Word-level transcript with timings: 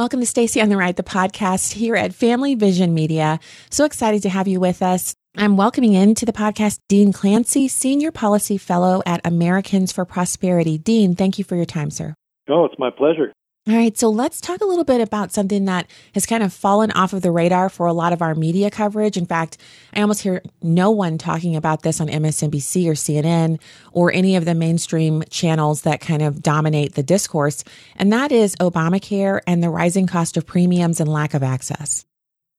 Welcome 0.00 0.20
to 0.20 0.26
Stacy 0.26 0.62
on 0.62 0.70
the 0.70 0.78
Right, 0.78 0.96
the 0.96 1.02
podcast 1.02 1.74
here 1.74 1.94
at 1.94 2.14
Family 2.14 2.54
Vision 2.54 2.94
Media. 2.94 3.38
So 3.68 3.84
excited 3.84 4.22
to 4.22 4.30
have 4.30 4.48
you 4.48 4.58
with 4.58 4.80
us. 4.80 5.14
I'm 5.36 5.58
welcoming 5.58 5.92
into 5.92 6.24
the 6.24 6.32
podcast 6.32 6.78
Dean 6.88 7.12
Clancy, 7.12 7.68
Senior 7.68 8.10
Policy 8.10 8.56
Fellow 8.56 9.02
at 9.04 9.20
Americans 9.26 9.92
for 9.92 10.06
Prosperity. 10.06 10.78
Dean, 10.78 11.14
thank 11.14 11.36
you 11.36 11.44
for 11.44 11.54
your 11.54 11.66
time, 11.66 11.90
sir. 11.90 12.14
Oh, 12.48 12.64
it's 12.64 12.78
my 12.78 12.88
pleasure. 12.88 13.34
All 13.70 13.76
right, 13.76 13.96
so 13.96 14.10
let's 14.10 14.40
talk 14.40 14.60
a 14.62 14.64
little 14.64 14.82
bit 14.82 15.00
about 15.00 15.30
something 15.30 15.66
that 15.66 15.88
has 16.12 16.26
kind 16.26 16.42
of 16.42 16.52
fallen 16.52 16.90
off 16.90 17.12
of 17.12 17.22
the 17.22 17.30
radar 17.30 17.68
for 17.68 17.86
a 17.86 17.92
lot 17.92 18.12
of 18.12 18.20
our 18.20 18.34
media 18.34 18.68
coverage. 18.68 19.16
In 19.16 19.26
fact, 19.26 19.58
I 19.94 20.00
almost 20.00 20.22
hear 20.22 20.42
no 20.60 20.90
one 20.90 21.18
talking 21.18 21.54
about 21.54 21.82
this 21.82 22.00
on 22.00 22.08
MSNBC 22.08 22.88
or 22.88 22.94
CNN 22.94 23.60
or 23.92 24.12
any 24.12 24.34
of 24.34 24.44
the 24.44 24.56
mainstream 24.56 25.22
channels 25.30 25.82
that 25.82 26.00
kind 26.00 26.20
of 26.20 26.42
dominate 26.42 26.96
the 26.96 27.04
discourse, 27.04 27.62
and 27.94 28.12
that 28.12 28.32
is 28.32 28.56
Obamacare 28.56 29.38
and 29.46 29.62
the 29.62 29.70
rising 29.70 30.08
cost 30.08 30.36
of 30.36 30.44
premiums 30.44 30.98
and 30.98 31.08
lack 31.08 31.32
of 31.32 31.44
access. 31.44 32.04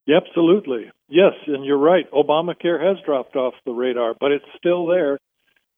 Absolutely. 0.08 0.90
Yes, 1.10 1.34
and 1.46 1.62
you're 1.62 1.76
right. 1.76 2.10
Obamacare 2.10 2.82
has 2.82 2.96
dropped 3.04 3.36
off 3.36 3.52
the 3.66 3.72
radar, 3.72 4.14
but 4.18 4.32
it's 4.32 4.48
still 4.56 4.86
there 4.86 5.18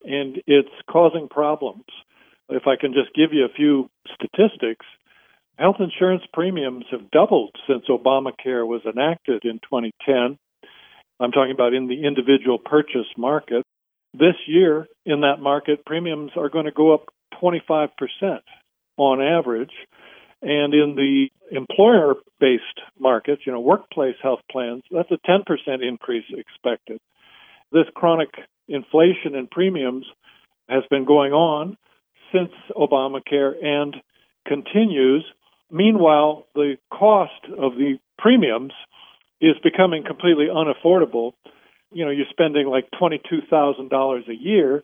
and 0.04 0.40
it's 0.46 0.68
causing 0.88 1.26
problems. 1.28 1.86
If 2.50 2.68
I 2.68 2.76
can 2.76 2.92
just 2.92 3.12
give 3.16 3.32
you 3.32 3.44
a 3.44 3.52
few 3.56 3.90
statistics, 4.14 4.86
Health 5.58 5.76
insurance 5.78 6.22
premiums 6.32 6.84
have 6.90 7.10
doubled 7.12 7.54
since 7.68 7.84
Obamacare 7.88 8.66
was 8.66 8.82
enacted 8.84 9.44
in 9.44 9.60
2010. 9.60 10.36
I'm 11.20 11.30
talking 11.30 11.52
about 11.52 11.74
in 11.74 11.86
the 11.86 12.04
individual 12.04 12.58
purchase 12.58 13.06
market. 13.16 13.62
This 14.12 14.34
year, 14.48 14.88
in 15.06 15.20
that 15.20 15.40
market, 15.40 15.86
premiums 15.86 16.32
are 16.36 16.48
going 16.48 16.64
to 16.64 16.72
go 16.72 16.92
up 16.92 17.06
25% 17.40 17.88
on 18.96 19.22
average. 19.22 19.72
And 20.42 20.74
in 20.74 20.96
the 20.96 21.28
employer 21.50 22.14
based 22.40 22.80
markets, 22.98 23.42
you 23.46 23.52
know, 23.52 23.60
workplace 23.60 24.16
health 24.22 24.40
plans, 24.50 24.82
that's 24.90 25.10
a 25.10 25.18
10% 25.26 25.42
increase 25.86 26.24
expected. 26.30 26.98
This 27.70 27.86
chronic 27.94 28.28
inflation 28.68 29.36
in 29.36 29.46
premiums 29.46 30.04
has 30.68 30.82
been 30.90 31.04
going 31.04 31.32
on 31.32 31.76
since 32.32 32.50
Obamacare 32.76 33.54
and 33.64 33.96
continues 34.46 35.24
Meanwhile, 35.70 36.46
the 36.54 36.76
cost 36.92 37.44
of 37.58 37.72
the 37.76 37.98
premiums 38.18 38.72
is 39.40 39.54
becoming 39.62 40.04
completely 40.06 40.46
unaffordable. 40.46 41.32
You 41.92 42.04
know, 42.04 42.10
you're 42.10 42.26
spending 42.30 42.66
like 42.66 42.88
$22,000 43.00 44.28
a 44.28 44.34
year 44.34 44.82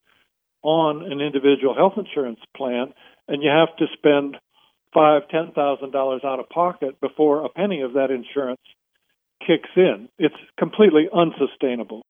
on 0.62 1.10
an 1.10 1.20
individual 1.20 1.74
health 1.74 1.94
insurance 1.96 2.40
plan, 2.56 2.92
and 3.28 3.42
you 3.42 3.50
have 3.50 3.74
to 3.78 3.86
spend 3.96 4.36
five, 4.92 5.22
ten 5.30 5.52
thousand 5.54 5.92
dollars 5.92 6.22
out 6.24 6.40
of 6.40 6.48
pocket 6.48 7.00
before 7.00 7.44
a 7.44 7.48
penny 7.48 7.80
of 7.80 7.94
that 7.94 8.10
insurance 8.10 8.60
kicks 9.46 9.70
in. 9.76 10.08
It's 10.18 10.34
completely 10.58 11.08
unsustainable. 11.12 12.02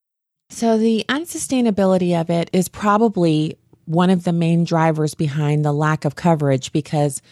So 0.50 0.78
the 0.78 1.04
unsustainability 1.08 2.20
of 2.20 2.28
it 2.28 2.50
is 2.52 2.68
probably 2.68 3.56
one 3.84 4.10
of 4.10 4.24
the 4.24 4.32
main 4.32 4.64
drivers 4.64 5.14
behind 5.14 5.64
the 5.64 5.72
lack 5.72 6.04
of 6.04 6.16
coverage 6.16 6.72
because 6.72 7.22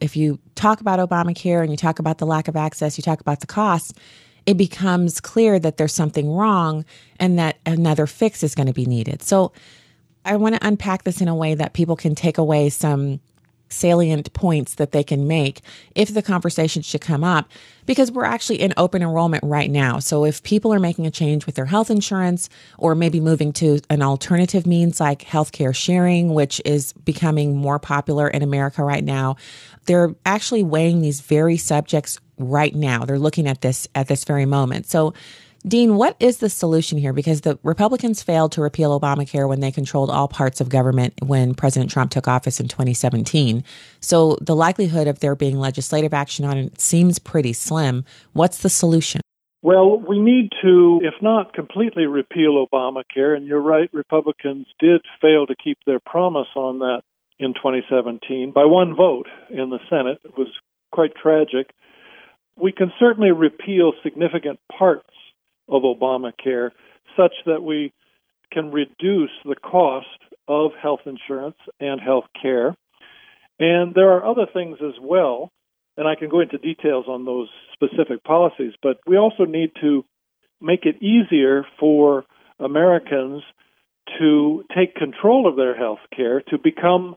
if 0.00 0.16
you 0.16 0.38
talk 0.54 0.80
about 0.80 0.98
Obamacare 0.98 1.62
and 1.62 1.70
you 1.70 1.76
talk 1.76 1.98
about 1.98 2.18
the 2.18 2.26
lack 2.26 2.48
of 2.48 2.56
access, 2.56 2.96
you 2.98 3.02
talk 3.02 3.20
about 3.20 3.40
the 3.40 3.46
costs, 3.46 3.92
it 4.46 4.56
becomes 4.56 5.20
clear 5.20 5.58
that 5.58 5.76
there's 5.76 5.92
something 5.92 6.32
wrong 6.32 6.84
and 7.20 7.38
that 7.38 7.58
another 7.66 8.06
fix 8.06 8.42
is 8.42 8.54
going 8.54 8.66
to 8.66 8.72
be 8.72 8.86
needed. 8.86 9.22
So 9.22 9.52
I 10.24 10.36
want 10.36 10.54
to 10.54 10.66
unpack 10.66 11.04
this 11.04 11.20
in 11.20 11.28
a 11.28 11.34
way 11.34 11.54
that 11.54 11.74
people 11.74 11.96
can 11.96 12.14
take 12.14 12.38
away 12.38 12.70
some 12.70 13.20
salient 13.68 14.32
points 14.32 14.74
that 14.76 14.92
they 14.92 15.02
can 15.02 15.26
make 15.26 15.60
if 15.94 16.12
the 16.12 16.22
conversation 16.22 16.82
should 16.82 17.00
come 17.00 17.24
up 17.24 17.48
because 17.86 18.12
we're 18.12 18.24
actually 18.24 18.60
in 18.60 18.74
open 18.76 19.02
enrollment 19.02 19.42
right 19.44 19.70
now. 19.70 19.98
So 19.98 20.24
if 20.24 20.42
people 20.42 20.74
are 20.74 20.78
making 20.78 21.06
a 21.06 21.10
change 21.10 21.46
with 21.46 21.54
their 21.54 21.64
health 21.64 21.90
insurance 21.90 22.48
or 22.76 22.94
maybe 22.94 23.20
moving 23.20 23.52
to 23.54 23.80
an 23.88 24.02
alternative 24.02 24.66
means 24.66 25.00
like 25.00 25.20
healthcare 25.22 25.74
sharing, 25.74 26.34
which 26.34 26.60
is 26.64 26.92
becoming 26.92 27.56
more 27.56 27.78
popular 27.78 28.28
in 28.28 28.42
America 28.42 28.84
right 28.84 29.04
now, 29.04 29.36
they're 29.86 30.14
actually 30.26 30.62
weighing 30.62 31.00
these 31.00 31.20
very 31.22 31.56
subjects 31.56 32.20
right 32.36 32.74
now. 32.74 33.04
They're 33.04 33.18
looking 33.18 33.46
at 33.46 33.62
this 33.62 33.88
at 33.94 34.06
this 34.06 34.24
very 34.24 34.44
moment. 34.44 34.86
So 34.86 35.14
Dean, 35.66 35.96
what 35.96 36.16
is 36.20 36.38
the 36.38 36.48
solution 36.48 36.98
here? 36.98 37.12
Because 37.12 37.40
the 37.40 37.58
Republicans 37.62 38.22
failed 38.22 38.52
to 38.52 38.60
repeal 38.60 38.98
Obamacare 38.98 39.48
when 39.48 39.60
they 39.60 39.72
controlled 39.72 40.08
all 40.08 40.28
parts 40.28 40.60
of 40.60 40.68
government 40.68 41.14
when 41.20 41.54
President 41.54 41.90
Trump 41.90 42.10
took 42.10 42.28
office 42.28 42.60
in 42.60 42.68
2017. 42.68 43.64
So 44.00 44.38
the 44.40 44.54
likelihood 44.54 45.08
of 45.08 45.18
there 45.18 45.34
being 45.34 45.58
legislative 45.58 46.14
action 46.14 46.44
on 46.44 46.56
it 46.56 46.80
seems 46.80 47.18
pretty 47.18 47.52
slim. 47.52 48.04
What's 48.34 48.58
the 48.58 48.70
solution? 48.70 49.20
Well, 49.60 49.98
we 49.98 50.20
need 50.20 50.52
to, 50.62 51.00
if 51.02 51.14
not 51.20 51.52
completely 51.52 52.06
repeal 52.06 52.64
Obamacare, 52.64 53.36
and 53.36 53.44
you're 53.44 53.60
right, 53.60 53.92
Republicans 53.92 54.66
did 54.78 55.00
fail 55.20 55.46
to 55.46 55.56
keep 55.56 55.78
their 55.84 55.98
promise 55.98 56.46
on 56.54 56.78
that 56.78 57.02
in 57.40 57.54
2017 57.54 58.52
by 58.52 58.64
one 58.64 58.94
vote 58.94 59.26
in 59.50 59.70
the 59.70 59.80
Senate. 59.90 60.20
It 60.24 60.38
was 60.38 60.48
quite 60.92 61.16
tragic. 61.16 61.70
We 62.56 62.70
can 62.70 62.92
certainly 63.00 63.32
repeal 63.32 63.92
significant 64.04 64.60
parts 64.76 65.10
of 65.68 65.82
Obamacare 65.82 66.70
such 67.16 67.32
that 67.46 67.62
we 67.62 67.92
can 68.52 68.70
reduce 68.70 69.30
the 69.44 69.56
cost 69.56 70.06
of 70.46 70.70
health 70.80 71.00
insurance 71.06 71.56
and 71.80 72.00
health 72.00 72.24
care. 72.40 72.74
And 73.58 73.94
there 73.94 74.12
are 74.12 74.24
other 74.24 74.46
things 74.52 74.78
as 74.80 74.94
well, 75.00 75.50
and 75.96 76.06
I 76.06 76.14
can 76.14 76.28
go 76.28 76.40
into 76.40 76.58
details 76.58 77.06
on 77.08 77.24
those 77.24 77.48
specific 77.74 78.24
policies, 78.24 78.72
but 78.82 78.98
we 79.06 79.16
also 79.16 79.44
need 79.44 79.70
to 79.80 80.04
make 80.60 80.86
it 80.86 81.02
easier 81.02 81.64
for 81.78 82.24
Americans 82.58 83.42
to 84.18 84.64
take 84.74 84.94
control 84.94 85.48
of 85.48 85.56
their 85.56 85.76
health 85.76 85.98
care, 86.16 86.40
to 86.48 86.58
become 86.58 87.16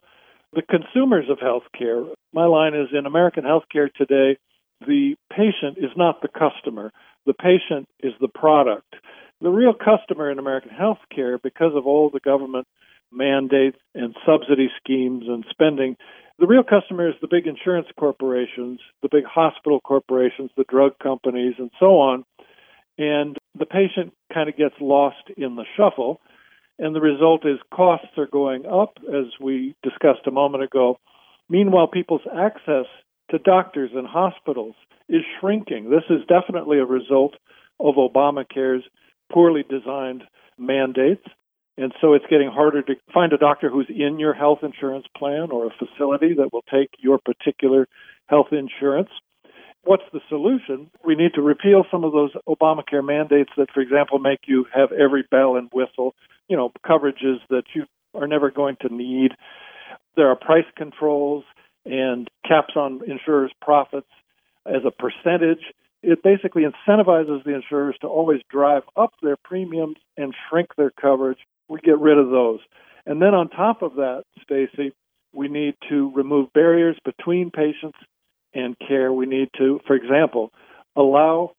the 0.53 0.61
consumers 0.61 1.25
of 1.29 1.39
health 1.39 1.63
care. 1.77 2.03
My 2.33 2.45
line 2.45 2.73
is 2.73 2.89
in 2.97 3.05
American 3.05 3.45
health 3.45 3.63
care 3.71 3.89
today, 3.95 4.37
the 4.85 5.15
patient 5.29 5.77
is 5.77 5.91
not 5.95 6.21
the 6.21 6.27
customer. 6.27 6.91
The 7.25 7.33
patient 7.33 7.87
is 8.01 8.13
the 8.19 8.27
product. 8.27 8.95
The 9.41 9.49
real 9.49 9.73
customer 9.73 10.31
in 10.31 10.39
American 10.39 10.71
healthcare, 10.71 11.41
because 11.41 11.73
of 11.75 11.87
all 11.87 12.09
the 12.09 12.19
government 12.19 12.67
mandates 13.11 13.77
and 13.95 14.15
subsidy 14.25 14.69
schemes 14.83 15.25
and 15.27 15.45
spending, 15.49 15.97
the 16.39 16.47
real 16.47 16.63
customer 16.63 17.07
is 17.07 17.15
the 17.21 17.27
big 17.29 17.45
insurance 17.45 17.87
corporations, 17.99 18.79
the 19.01 19.09
big 19.11 19.25
hospital 19.25 19.79
corporations, 19.79 20.49
the 20.57 20.65
drug 20.67 20.93
companies, 20.97 21.55
and 21.59 21.69
so 21.79 21.99
on. 21.99 22.23
And 22.97 23.37
the 23.57 23.65
patient 23.65 24.13
kind 24.33 24.49
of 24.49 24.57
gets 24.57 24.75
lost 24.79 25.29
in 25.37 25.55
the 25.55 25.65
shuffle. 25.77 26.19
And 26.79 26.95
the 26.95 27.01
result 27.01 27.45
is 27.45 27.59
costs 27.71 28.17
are 28.17 28.27
going 28.27 28.65
up, 28.65 28.97
as 29.07 29.25
we 29.39 29.75
discussed 29.83 30.25
a 30.25 30.31
moment 30.31 30.63
ago. 30.63 30.97
Meanwhile, 31.47 31.87
people's 31.87 32.25
access 32.35 32.85
to 33.31 33.39
doctors 33.39 33.91
and 33.93 34.07
hospitals 34.07 34.75
is 35.09 35.21
shrinking. 35.39 35.89
This 35.89 36.03
is 36.09 36.25
definitely 36.27 36.79
a 36.79 36.85
result 36.85 37.35
of 37.79 37.95
Obamacare's 37.95 38.83
poorly 39.31 39.63
designed 39.67 40.23
mandates. 40.57 41.23
And 41.77 41.93
so 42.01 42.13
it's 42.13 42.25
getting 42.29 42.51
harder 42.51 42.81
to 42.83 42.95
find 43.13 43.33
a 43.33 43.37
doctor 43.37 43.69
who's 43.69 43.89
in 43.89 44.19
your 44.19 44.33
health 44.33 44.59
insurance 44.61 45.05
plan 45.17 45.49
or 45.51 45.67
a 45.67 45.69
facility 45.69 46.33
that 46.35 46.49
will 46.51 46.63
take 46.71 46.89
your 46.99 47.17
particular 47.17 47.87
health 48.27 48.47
insurance. 48.51 49.09
What's 49.83 50.03
the 50.13 50.19
solution? 50.29 50.91
We 51.03 51.15
need 51.15 51.33
to 51.35 51.41
repeal 51.41 51.85
some 51.89 52.03
of 52.03 52.11
those 52.11 52.31
Obamacare 52.47 53.03
mandates 53.03 53.49
that, 53.57 53.71
for 53.73 53.79
example, 53.79 54.19
make 54.19 54.41
you 54.45 54.65
have 54.73 54.91
every 54.91 55.23
bell 55.31 55.55
and 55.55 55.69
whistle, 55.73 56.13
you 56.47 56.55
know, 56.55 56.71
coverages 56.85 57.37
that 57.49 57.63
you 57.73 57.85
are 58.13 58.27
never 58.27 58.51
going 58.51 58.75
to 58.81 58.93
need. 58.93 59.31
There 60.15 60.27
are 60.27 60.35
price 60.35 60.65
controls 60.77 61.45
and 61.85 62.29
caps 62.47 62.73
on 62.75 63.01
insurers' 63.07 63.51
profits 63.61 64.09
as 64.65 64.81
a 64.85 64.91
percentage. 64.91 65.63
It 66.03 66.23
basically 66.23 66.63
incentivizes 66.63 67.43
the 67.43 67.55
insurers 67.55 67.95
to 68.01 68.07
always 68.07 68.41
drive 68.49 68.83
up 68.95 69.13
their 69.21 69.37
premiums 69.37 69.97
and 70.17 70.33
shrink 70.49 70.75
their 70.75 70.91
coverage. 70.91 71.39
We 71.67 71.79
get 71.79 71.99
rid 71.99 72.17
of 72.17 72.29
those. 72.29 72.59
And 73.05 73.21
then 73.21 73.33
on 73.33 73.49
top 73.49 73.81
of 73.81 73.95
that, 73.95 74.23
Stacy, 74.43 74.93
we 75.33 75.47
need 75.47 75.75
to 75.89 76.11
remove 76.13 76.53
barriers 76.53 76.97
between 77.05 77.51
patients 77.51 77.97
and 78.53 78.75
care. 78.79 79.11
We 79.13 79.25
need 79.25 79.49
to, 79.57 79.79
for 79.87 79.95
example, 79.95 80.51
allow 80.95 81.53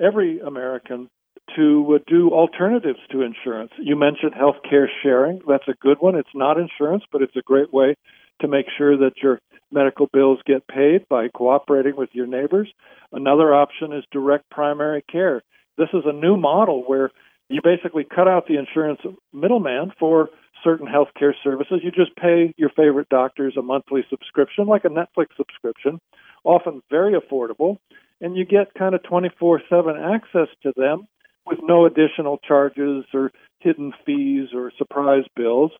every 0.00 0.40
American 0.40 1.10
to 1.56 1.94
uh, 1.94 1.98
do 2.06 2.30
alternatives 2.30 2.98
to 3.10 3.22
insurance. 3.22 3.72
You 3.78 3.96
mentioned 3.96 4.34
health 4.34 4.56
care 4.68 4.90
sharing. 5.02 5.40
That's 5.48 5.68
a 5.68 5.74
good 5.80 5.98
one. 6.00 6.16
It's 6.16 6.28
not 6.34 6.58
insurance, 6.58 7.04
but 7.10 7.22
it's 7.22 7.36
a 7.36 7.42
great 7.42 7.72
way 7.72 7.96
to 8.40 8.48
make 8.48 8.66
sure 8.76 8.96
that 8.96 9.22
your 9.22 9.40
medical 9.70 10.08
bills 10.12 10.38
get 10.46 10.66
paid 10.68 11.08
by 11.08 11.28
cooperating 11.28 11.96
with 11.96 12.10
your 12.12 12.26
neighbors. 12.26 12.72
Another 13.12 13.54
option 13.54 13.92
is 13.92 14.04
direct 14.12 14.48
primary 14.50 15.02
care. 15.10 15.42
This 15.76 15.88
is 15.92 16.04
a 16.06 16.12
new 16.12 16.36
model 16.36 16.82
where 16.86 17.10
you 17.48 17.60
basically 17.62 18.04
cut 18.04 18.28
out 18.28 18.46
the 18.46 18.58
insurance 18.58 19.00
middleman 19.32 19.92
for 19.98 20.30
certain 20.64 20.86
health 20.86 21.08
care 21.18 21.34
services. 21.44 21.80
You 21.82 21.90
just 21.90 22.16
pay 22.16 22.52
your 22.56 22.70
favorite 22.70 23.08
doctors 23.08 23.54
a 23.56 23.62
monthly 23.62 24.04
subscription, 24.10 24.66
like 24.66 24.84
a 24.84 24.88
Netflix 24.88 25.28
subscription, 25.36 26.00
often 26.44 26.82
very 26.90 27.14
affordable, 27.14 27.78
and 28.20 28.36
you 28.36 28.44
get 28.44 28.74
kind 28.74 28.94
of 28.94 29.02
24 29.04 29.62
7 29.68 29.96
access 29.96 30.48
to 30.62 30.72
them 30.76 31.06
with 31.44 31.58
no 31.62 31.86
additional 31.86 32.38
charges 32.38 33.04
or 33.14 33.30
hidden 33.60 33.92
fees 34.04 34.48
or 34.54 34.72
surprise 34.76 35.24
bills. 35.36 35.70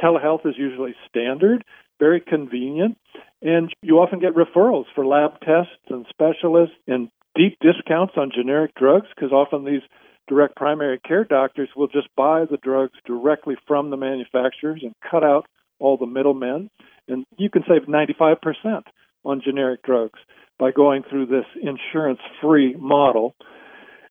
Telehealth 0.00 0.46
is 0.46 0.54
usually 0.56 0.94
standard, 1.08 1.64
very 1.98 2.20
convenient, 2.20 2.98
and 3.42 3.72
you 3.82 3.96
often 3.96 4.18
get 4.18 4.34
referrals 4.34 4.84
for 4.94 5.06
lab 5.06 5.40
tests 5.40 5.84
and 5.88 6.06
specialists 6.08 6.76
and 6.86 7.08
deep 7.34 7.58
discounts 7.60 8.14
on 8.16 8.30
generic 8.34 8.74
drugs 8.74 9.06
because 9.14 9.32
often 9.32 9.64
these 9.64 9.82
direct 10.28 10.56
primary 10.56 10.98
care 10.98 11.24
doctors 11.24 11.68
will 11.76 11.88
just 11.88 12.08
buy 12.16 12.44
the 12.50 12.56
drugs 12.56 12.94
directly 13.06 13.56
from 13.66 13.90
the 13.90 13.96
manufacturers 13.96 14.80
and 14.82 14.94
cut 15.08 15.22
out 15.22 15.46
all 15.78 15.96
the 15.96 16.06
middlemen. 16.06 16.70
And 17.08 17.24
you 17.36 17.50
can 17.50 17.62
save 17.68 17.86
95% 17.86 18.82
on 19.24 19.42
generic 19.44 19.82
drugs 19.82 20.18
by 20.58 20.70
going 20.70 21.02
through 21.08 21.26
this 21.26 21.46
insurance 21.60 22.20
free 22.40 22.74
model. 22.78 23.34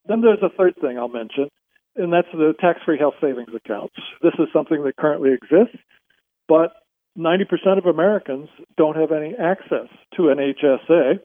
Then 0.06 0.22
there's 0.22 0.44
a 0.44 0.56
third 0.56 0.76
thing 0.80 0.98
I'll 0.98 1.08
mention, 1.08 1.50
and 1.96 2.12
that's 2.12 2.28
the 2.34 2.54
tax 2.60 2.80
free 2.86 2.98
health 2.98 3.16
savings 3.22 3.54
accounts. 3.56 3.96
This 4.22 4.34
is 4.40 4.48
something 4.54 4.84
that 4.84 4.96
currently 4.96 5.32
exists, 5.34 5.78
but 6.48 6.74
90% 7.18 7.78
of 7.78 7.86
Americans 7.86 8.50
don't 8.78 8.96
have 8.96 9.12
any 9.12 9.36
access 9.36 9.88
to 10.18 10.30
an 10.30 10.38
HSA. 10.38 11.20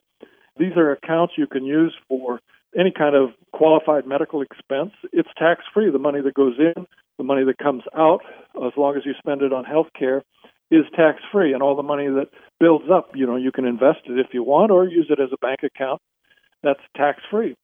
These 0.58 0.76
are 0.76 0.92
accounts 0.92 1.34
you 1.36 1.46
can 1.46 1.64
use 1.64 1.94
for 2.08 2.40
any 2.78 2.92
kind 2.96 3.14
of 3.16 3.30
qualified 3.52 4.06
medical 4.06 4.42
expense. 4.42 4.92
It's 5.12 5.28
tax 5.38 5.62
free. 5.72 5.90
The 5.90 5.98
money 5.98 6.20
that 6.20 6.34
goes 6.34 6.56
in, 6.58 6.86
the 7.16 7.24
money 7.24 7.44
that 7.44 7.58
comes 7.58 7.82
out, 7.96 8.20
as 8.56 8.72
long 8.76 8.96
as 8.96 9.02
you 9.06 9.14
spend 9.18 9.42
it 9.42 9.52
on 9.52 9.64
health 9.64 9.88
care, 9.98 10.22
is 10.70 10.84
tax 10.94 11.20
free. 11.32 11.54
And 11.54 11.62
all 11.62 11.76
the 11.76 11.82
money 11.82 12.06
that 12.06 12.28
builds 12.60 12.84
up, 12.92 13.12
you 13.14 13.26
know, 13.26 13.36
you 13.36 13.52
can 13.52 13.64
invest 13.64 14.00
it 14.06 14.18
if 14.18 14.34
you 14.34 14.42
want 14.42 14.70
or 14.70 14.86
use 14.86 15.06
it 15.08 15.20
as 15.20 15.30
a 15.32 15.38
bank 15.38 15.60
account. 15.62 16.02
That's 16.62 16.80
tax 16.96 17.22
free. 17.30 17.54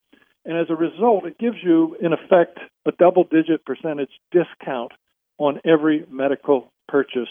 And 0.45 0.59
as 0.59 0.67
a 0.69 0.75
result, 0.75 1.27
it 1.27 1.39
gives 1.39 1.57
you, 1.63 1.97
in 2.01 2.13
effect, 2.13 2.59
a 2.87 2.93
double 2.93 3.25
digit 3.25 3.65
percentage 3.65 4.11
discount 4.31 4.93
on 5.39 5.61
every 5.65 6.05
medical 6.11 6.71
purchase 6.89 7.29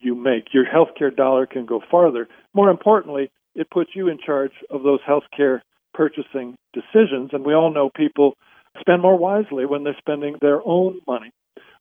you 0.00 0.14
make. 0.14 0.54
Your 0.54 0.64
healthcare 0.64 1.14
dollar 1.14 1.46
can 1.46 1.66
go 1.66 1.80
farther. 1.90 2.28
More 2.54 2.70
importantly, 2.70 3.30
it 3.54 3.70
puts 3.70 3.90
you 3.94 4.08
in 4.08 4.18
charge 4.24 4.52
of 4.70 4.82
those 4.82 5.00
healthcare 5.08 5.60
purchasing 5.92 6.56
decisions. 6.72 7.30
And 7.32 7.44
we 7.44 7.54
all 7.54 7.72
know 7.72 7.90
people 7.94 8.34
spend 8.80 9.02
more 9.02 9.18
wisely 9.18 9.66
when 9.66 9.84
they're 9.84 9.96
spending 9.98 10.36
their 10.40 10.60
own 10.64 11.00
money 11.06 11.30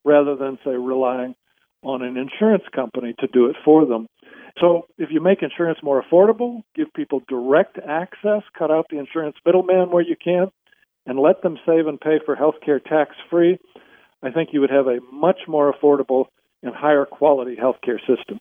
rather 0.03 0.35
than, 0.35 0.57
say, 0.65 0.71
relying 0.71 1.35
on 1.83 2.01
an 2.01 2.17
insurance 2.17 2.63
company 2.75 3.13
to 3.19 3.27
do 3.27 3.47
it 3.47 3.55
for 3.63 3.85
them. 3.85 4.07
So 4.59 4.87
if 4.97 5.09
you 5.11 5.21
make 5.21 5.41
insurance 5.41 5.79
more 5.81 6.03
affordable, 6.03 6.63
give 6.75 6.93
people 6.93 7.21
direct 7.27 7.77
access, 7.77 8.43
cut 8.57 8.69
out 8.69 8.87
the 8.89 8.99
insurance 8.99 9.35
middleman 9.45 9.89
where 9.89 10.03
you 10.03 10.15
can, 10.21 10.51
and 11.05 11.19
let 11.19 11.41
them 11.41 11.57
save 11.65 11.87
and 11.87 11.99
pay 11.99 12.19
for 12.25 12.35
health 12.35 12.55
care 12.63 12.79
tax 12.79 13.15
free, 13.29 13.57
I 14.23 14.31
think 14.31 14.49
you 14.53 14.61
would 14.61 14.69
have 14.69 14.87
a 14.87 14.99
much 15.11 15.39
more 15.47 15.73
affordable 15.73 16.25
and 16.63 16.75
higher 16.75 17.05
quality 17.05 17.55
healthcare 17.55 17.99
system. 17.99 18.37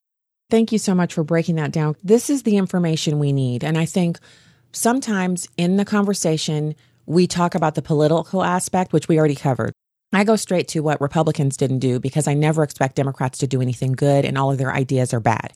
Thank 0.51 0.73
you 0.73 0.79
so 0.79 0.95
much 0.95 1.15
for 1.15 1.25
breaking 1.25 1.57
that 1.57 1.73
down. 1.73 1.97
This 2.03 2.29
is 2.29 2.43
the 2.43 2.57
information 2.57 3.19
we 3.19 3.33
need. 3.33 3.65
And 3.65 3.79
I 3.79 3.87
think 3.87 4.19
sometimes 4.73 5.49
in 5.57 5.77
the 5.77 5.85
conversation, 5.85 6.75
we 7.07 7.27
talk 7.27 7.55
about 7.55 7.77
the 7.77 7.83
political 7.83 8.43
aspect, 8.43 8.93
which 8.93 9.09
we 9.09 9.19
already 9.19 9.37
covered. 9.37 9.73
I 10.13 10.25
go 10.25 10.35
straight 10.35 10.67
to 10.69 10.81
what 10.81 11.01
Republicans 11.01 11.57
didn't 11.57 11.79
do 11.79 12.01
because 12.01 12.27
I 12.27 12.35
never 12.35 12.65
expect 12.65 12.97
Democrats 12.97 13.39
to 13.39 13.47
do 13.47 13.63
anything 13.63 13.93
good 13.93 14.25
and 14.25 14.37
all 14.37 14.51
of 14.51 14.59
their 14.59 14.73
ideas 14.73 15.15
are 15.15 15.21
bad. 15.21 15.53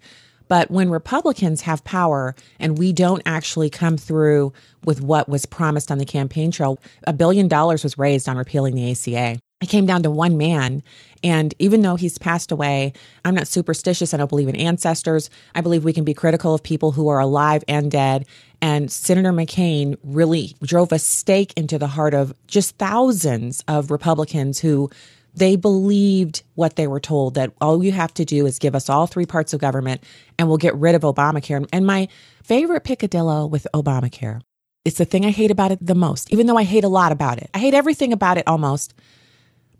But 0.49 0.70
when 0.70 0.91
Republicans 0.91 1.62
have 1.62 1.85
power 1.85 2.35
and 2.58 2.79
we 2.79 2.93
don't 2.93 3.23
actually 3.26 3.70
come 3.70 3.96
through 3.96 4.52
with 4.85 5.00
what 5.00 5.29
was 5.29 5.46
promised 5.46 5.91
on 5.91 5.99
the 5.99 6.05
campaign 6.05 6.50
trail, 6.50 6.79
a 7.06 7.12
billion 7.12 7.49
dollars 7.49 7.82
was 7.82 7.99
raised 7.99 8.29
on 8.29 8.37
repealing 8.37 8.75
the 8.75 8.91
ACA. 8.91 9.38
It 9.64 9.69
came 9.70 9.87
down 9.87 10.02
to 10.02 10.11
one 10.11 10.37
man. 10.37 10.82
And 11.23 11.55
even 11.58 11.81
though 11.81 11.96
he's 11.96 12.19
passed 12.19 12.52
away, 12.52 12.93
I'm 13.25 13.35
not 13.35 13.49
superstitious. 13.49 14.12
I 14.12 14.19
don't 14.19 14.29
believe 14.29 14.49
in 14.49 14.56
ancestors. 14.56 15.31
I 15.55 15.62
believe 15.62 15.85
we 15.85 15.94
can 15.94 16.05
be 16.05 16.12
critical 16.12 16.52
of 16.52 16.62
people 16.62 16.93
who 16.93 17.08
are 17.08 17.19
alive 17.19 17.64
and 17.67 17.91
dead. 17.91 18.26
And 18.61 18.93
Senator 18.93 19.32
McCain 19.32 19.96
really 20.02 20.55
drove 20.62 20.93
a 20.93 20.99
stake 20.99 21.55
into 21.56 21.79
the 21.79 21.87
heart 21.87 22.12
of 22.12 22.35
just 22.46 22.76
thousands 22.76 23.64
of 23.67 23.91
Republicans 23.91 24.58
who 24.58 24.91
they 25.35 25.57
believed 25.57 26.43
what 26.55 26.77
they 26.77 26.87
were 26.87 27.01
told 27.01 27.35
that 27.35 27.53
all 27.61 27.83
you 27.83 27.93
have 27.93 28.15
to 28.15 28.25
do 28.25 28.47
is 28.47 28.59
give 28.59 28.75
us 28.75 28.89
all 28.89 29.07
three 29.07 29.27
parts 29.27 29.53
of 29.53 29.61
government 29.61 30.03
and 30.39 30.49
we'll 30.49 30.59
get 30.59 30.77
rid 30.77 30.95
of 30.95 31.03
Obamacare. 31.03 31.69
And 31.73 31.87
my 31.87 32.09
favorite 32.43 32.85
picadillo 32.85 33.51
with 33.51 33.67
Obamacare, 33.75 34.41
it's 34.85 34.99
the 34.99 35.05
thing 35.05 35.25
I 35.25 35.31
hate 35.31 35.51
about 35.51 35.73
it 35.73 35.85
the 35.85 35.95
most, 35.95 36.33
even 36.33 36.47
though 36.47 36.59
I 36.59 36.63
hate 36.63 36.85
a 36.85 36.89
lot 36.89 37.11
about 37.11 37.39
it. 37.39 37.51
I 37.53 37.59
hate 37.59 37.75
everything 37.75 38.13
about 38.13 38.39
it 38.39 38.47
almost. 38.47 38.95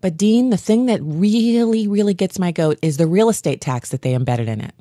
But 0.01 0.17
Dean, 0.17 0.49
the 0.49 0.57
thing 0.57 0.87
that 0.87 0.99
really, 1.01 1.87
really 1.87 2.13
gets 2.13 2.37
my 2.37 2.51
goat 2.51 2.77
is 2.81 2.97
the 2.97 3.07
real 3.07 3.29
estate 3.29 3.61
tax 3.61 3.89
that 3.89 4.01
they 4.01 4.13
embedded 4.13 4.49
in 4.49 4.61
it, 4.61 4.73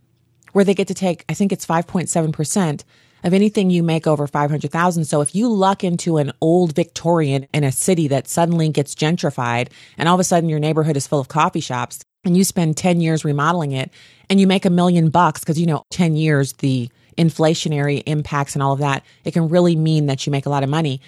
where 0.53 0.65
they 0.65 0.75
get 0.75 0.89
to 0.89 0.95
take, 0.95 1.25
I 1.29 1.35
think 1.35 1.53
it's 1.53 1.67
5.7% 1.67 2.83
of 3.25 3.35
anything 3.35 3.71
you 3.71 3.83
make 3.83 4.07
over 4.07 4.27
500,000. 4.27 5.05
So 5.05 5.21
if 5.21 5.35
you 5.35 5.49
luck 5.49 5.83
into 5.83 6.19
an 6.19 6.33
old 6.41 6.75
Victorian 6.75 7.49
in 7.53 7.65
a 7.65 7.73
city 7.73 8.07
that 8.09 8.29
suddenly 8.29 8.69
gets 8.69 8.95
gentrified 8.95 9.69
and 9.99 10.09
all 10.09 10.15
of 10.15 10.21
a 10.21 10.25
sudden 10.25 10.49
your 10.49 10.61
neighborhood 10.61 10.97
is 10.97 11.07
full 11.07 11.21
of 11.21 11.29
coffee 11.29 11.61
shops 11.61 12.05
and 12.25 12.37
you 12.37 12.45
spend 12.45 12.77
10 12.77 13.01
years 13.01 13.25
remodeling 13.25 13.73
it 13.73 13.91
and 14.31 14.41
you 14.41 14.47
make 14.47 14.65
a 14.65 14.71
million 14.71 15.11
bucks 15.11 15.41
because 15.41 15.59
you 15.59 15.67
know 15.67 15.83
10 15.91 16.15
years 16.15 16.53
the 16.55 16.89
inflationary 17.19 18.03
impacts 18.07 18.55
and 18.55 18.63
all 18.63 18.73
of 18.73 18.81
that, 18.81 19.05
it 19.25 19.33
can 19.33 19.49
really 19.49 19.75
mean 19.75 20.07
that 20.07 20.27
you 20.27 20.31
make 20.31 20.47
a 20.47 20.51
lot 20.51 20.63
of 20.63 20.69
money 20.69 21.01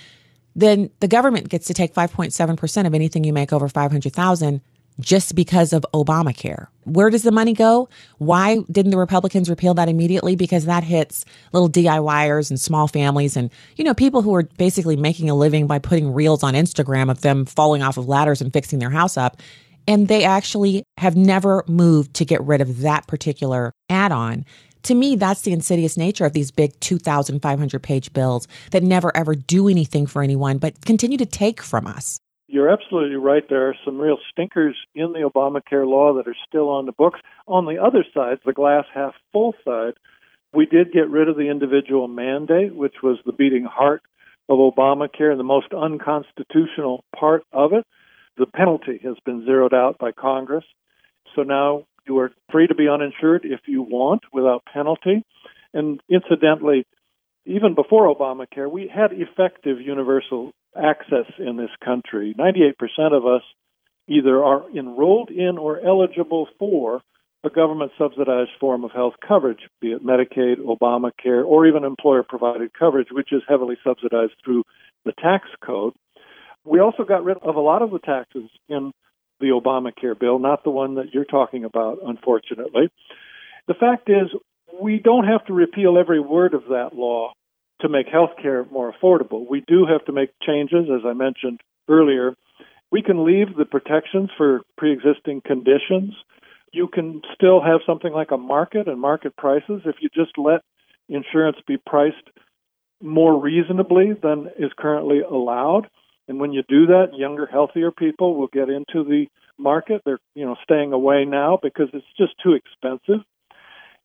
then 0.57 0.91
the 1.01 1.09
government 1.09 1.51
gets 1.51 1.67
to 1.67 1.75
take 1.75 1.93
5.7% 1.93 2.87
of 2.87 2.95
anything 2.95 3.23
you 3.25 3.33
make 3.33 3.53
over 3.53 3.69
500,000 3.69 4.63
just 5.01 5.35
because 5.35 5.73
of 5.73 5.85
Obamacare. 5.93 6.69
Where 6.85 7.11
does 7.11 7.23
the 7.23 7.33
money 7.33 7.53
go? 7.53 7.89
Why 8.19 8.59
didn't 8.71 8.93
the 8.93 8.99
Republicans 8.99 9.51
repeal 9.51 9.75
that 9.75 9.89
immediately? 9.89 10.37
Because 10.37 10.65
that 10.65 10.85
hits 10.85 11.25
little 11.53 11.69
DIYers 11.69 12.51
and 12.51 12.61
small 12.61 12.89
families 12.89 13.37
and, 13.37 13.51
you 13.77 13.85
know, 13.85 13.95
people 13.95 14.23
who 14.23 14.35
are 14.35 14.45
basically 14.57 14.97
making 14.97 15.29
a 15.29 15.35
living 15.35 15.67
by 15.67 15.79
putting 15.79 16.13
reels 16.13 16.43
on 16.43 16.55
Instagram 16.55 17.11
of 17.11 17.21
them 17.21 17.45
falling 17.45 17.83
off 17.83 17.97
of 17.97 18.09
ladders 18.09 18.41
and 18.41 18.53
fixing 18.53 18.79
their 18.79 18.91
house 18.91 19.17
up. 19.17 19.41
And 19.89 20.09
they 20.09 20.25
actually 20.25 20.83
have 20.99 21.17
never 21.17 21.65
moved 21.69 22.15
to 22.15 22.25
get 22.25 22.43
rid 22.43 22.61
of 22.61 22.81
that 22.81 23.07
particular 23.07 23.73
add 23.89 24.13
on 24.13 24.45
to 24.87 24.95
me, 24.95 25.17
that's 25.17 25.41
the 25.41 25.53
insidious 25.53 25.97
nature 25.97 26.25
of 26.25 26.33
these 26.33 26.53
big 26.53 26.79
2,500 26.79 27.83
page 27.83 28.13
bills 28.13 28.47
that 28.71 28.85
never 28.85 29.15
ever 29.17 29.35
do 29.35 29.69
anything 29.69 30.07
for 30.07 30.23
anyone, 30.23 30.59
but 30.59 30.85
continue 30.85 31.19
to 31.19 31.27
take 31.27 31.61
from 31.61 31.89
us. 31.89 32.21
You're 32.49 32.73
absolutely 32.73 33.17
right. 33.17 33.43
There 33.49 33.69
are 33.69 33.77
some 33.85 33.99
real 33.99 34.19
stinkers 34.31 34.77
in 34.95 35.13
the 35.13 35.29
Obamacare 35.29 35.87
law 35.87 36.15
that 36.15 36.29
are 36.29 36.37
still 36.47 36.69
on 36.69 36.87
the 36.87 36.93
books. 36.93 37.21
On 37.49 37.67
the 37.67 37.83
other 37.83 38.05
side, 38.15 38.39
the 38.45 38.53
glass 38.53 38.85
half 38.95 39.15
full 39.33 39.55
side, 39.65 39.95
we 40.55 40.67
did 40.67 40.93
get 40.93 41.11
rid 41.11 41.29
of 41.29 41.37
the 41.37 41.51
individual 41.51 42.07
mandate, 42.07 42.75
which 42.75 42.95
was 43.03 43.19
the 43.27 43.33
beating 43.33 43.65
heart 43.65 44.03
of 44.49 44.59
Obamacare 44.59 45.31
and 45.31 45.41
the 45.41 45.45
most 45.45 45.73
unconstitutional 45.73 47.05
part 47.19 47.43
of 47.53 47.73
it. 47.73 47.85
The 48.39 48.47
penalty 48.47 49.01
has 49.03 49.17
been 49.25 49.45
zeroed 49.45 49.75
out 49.75 49.99
by 49.99 50.13
Congress. 50.13 50.65
So 51.35 51.43
now 51.43 51.85
you 52.07 52.19
are 52.19 52.31
free 52.53 52.69
to 52.69 52.75
be 52.77 52.89
uninsured 52.89 53.45
if 53.45 53.61
you 53.67 53.83
want 53.83 54.23
without 54.33 54.65
penalty. 54.73 55.25
And 55.75 56.01
incidentally, 56.09 56.87
even 57.45 57.75
before 57.75 58.15
Obamacare, 58.15 58.71
we 58.71 58.89
had 58.93 59.11
effective 59.13 59.81
universal 59.81 60.53
access 60.77 61.27
in 61.39 61.57
this 61.57 61.71
country. 61.85 62.35
98% 62.39 62.75
of 63.13 63.27
us 63.27 63.43
either 64.09 64.45
are 64.45 64.71
enrolled 64.71 65.31
in 65.31 65.59
or 65.59 65.81
eligible 65.81 66.49
for 66.59 67.03
a 67.45 67.51
government 67.51 67.93
subsidized 67.99 68.51
form 68.59 68.85
of 68.85 68.93
health 68.93 69.15
coverage, 69.27 69.61
be 69.81 69.93
it 69.93 70.05
Medicaid, 70.05 70.57
Obamacare, 70.59 71.45
or 71.45 71.67
even 71.67 71.85
employer 71.85 72.23
provided 72.23 72.73
coverage, 72.73 73.09
which 73.11 73.33
is 73.33 73.43
heavily 73.49 73.77
subsidized 73.85 74.33
through 74.45 74.65
the 75.05 75.13
tax 75.13 75.49
code. 75.65 75.93
We 76.65 76.81
also 76.81 77.05
got 77.05 77.25
rid 77.25 77.39
of 77.39 77.55
a 77.55 77.61
lot 77.61 77.83
of 77.83 77.91
the 77.91 78.01
taxes 78.01 78.51
in 78.69 78.93
the 79.39 79.49
Obamacare 79.49 80.19
bill, 80.19 80.39
not 80.39 80.65
the 80.65 80.71
one 80.71 80.97
that 80.97 81.13
you're 81.13 81.25
talking 81.25 81.65
about, 81.65 81.99
unfortunately. 82.05 82.89
The 83.69 83.75
fact 83.75 84.09
is, 84.09 84.31
we 84.81 84.99
don't 84.99 85.27
have 85.27 85.45
to 85.47 85.53
repeal 85.53 85.99
every 85.99 86.21
word 86.21 86.55
of 86.55 86.65
that 86.71 86.91
law 86.95 87.33
to 87.81 87.89
make 87.89 88.07
health 88.09 88.31
care 88.41 88.65
more 88.71 88.93
affordable. 88.93 89.49
We 89.49 89.63
do 89.67 89.87
have 89.87 90.05
to 90.07 90.13
make 90.13 90.31
changes, 90.47 90.87
as 90.93 91.03
I 91.05 91.13
mentioned 91.13 91.61
earlier. 91.89 92.35
We 92.91 93.03
can 93.03 93.25
leave 93.25 93.57
the 93.57 93.65
protections 93.65 94.31
for 94.37 94.63
pre 94.79 94.93
existing 94.93 95.43
conditions. 95.45 96.15
You 96.73 96.89
can 96.89 97.23
still 97.35 97.63
have 97.63 97.81
something 97.87 98.13
like 98.13 98.31
a 98.31 98.37
market 98.37 98.89
and 98.89 99.01
market 99.01 99.37
prices 99.37 99.83
if 99.85 99.97
you 100.01 100.09
just 100.15 100.39
let 100.39 100.61
insurance 101.09 101.57
be 101.67 101.77
priced 101.77 102.17
more 103.03 103.41
reasonably 103.41 104.13
than 104.21 104.49
is 104.59 104.71
currently 104.77 105.21
allowed. 105.21 105.89
And 106.29 106.41
when 106.41 106.53
you 106.53 106.63
do 106.69 106.87
that, 106.87 107.17
younger, 107.17 107.47
healthier 107.47 107.91
people 107.91 108.35
will 108.35 108.49
get 108.49 108.69
into 108.69 109.05
the 109.05 109.27
market. 109.59 110.03
They're, 110.05 110.19
you 110.35 110.45
know, 110.45 110.57
staying 110.63 110.93
away 110.93 111.25
now 111.25 111.59
because 111.63 111.89
it's 111.93 112.07
just 112.19 112.33
too 112.43 112.55
expensive. 112.55 113.25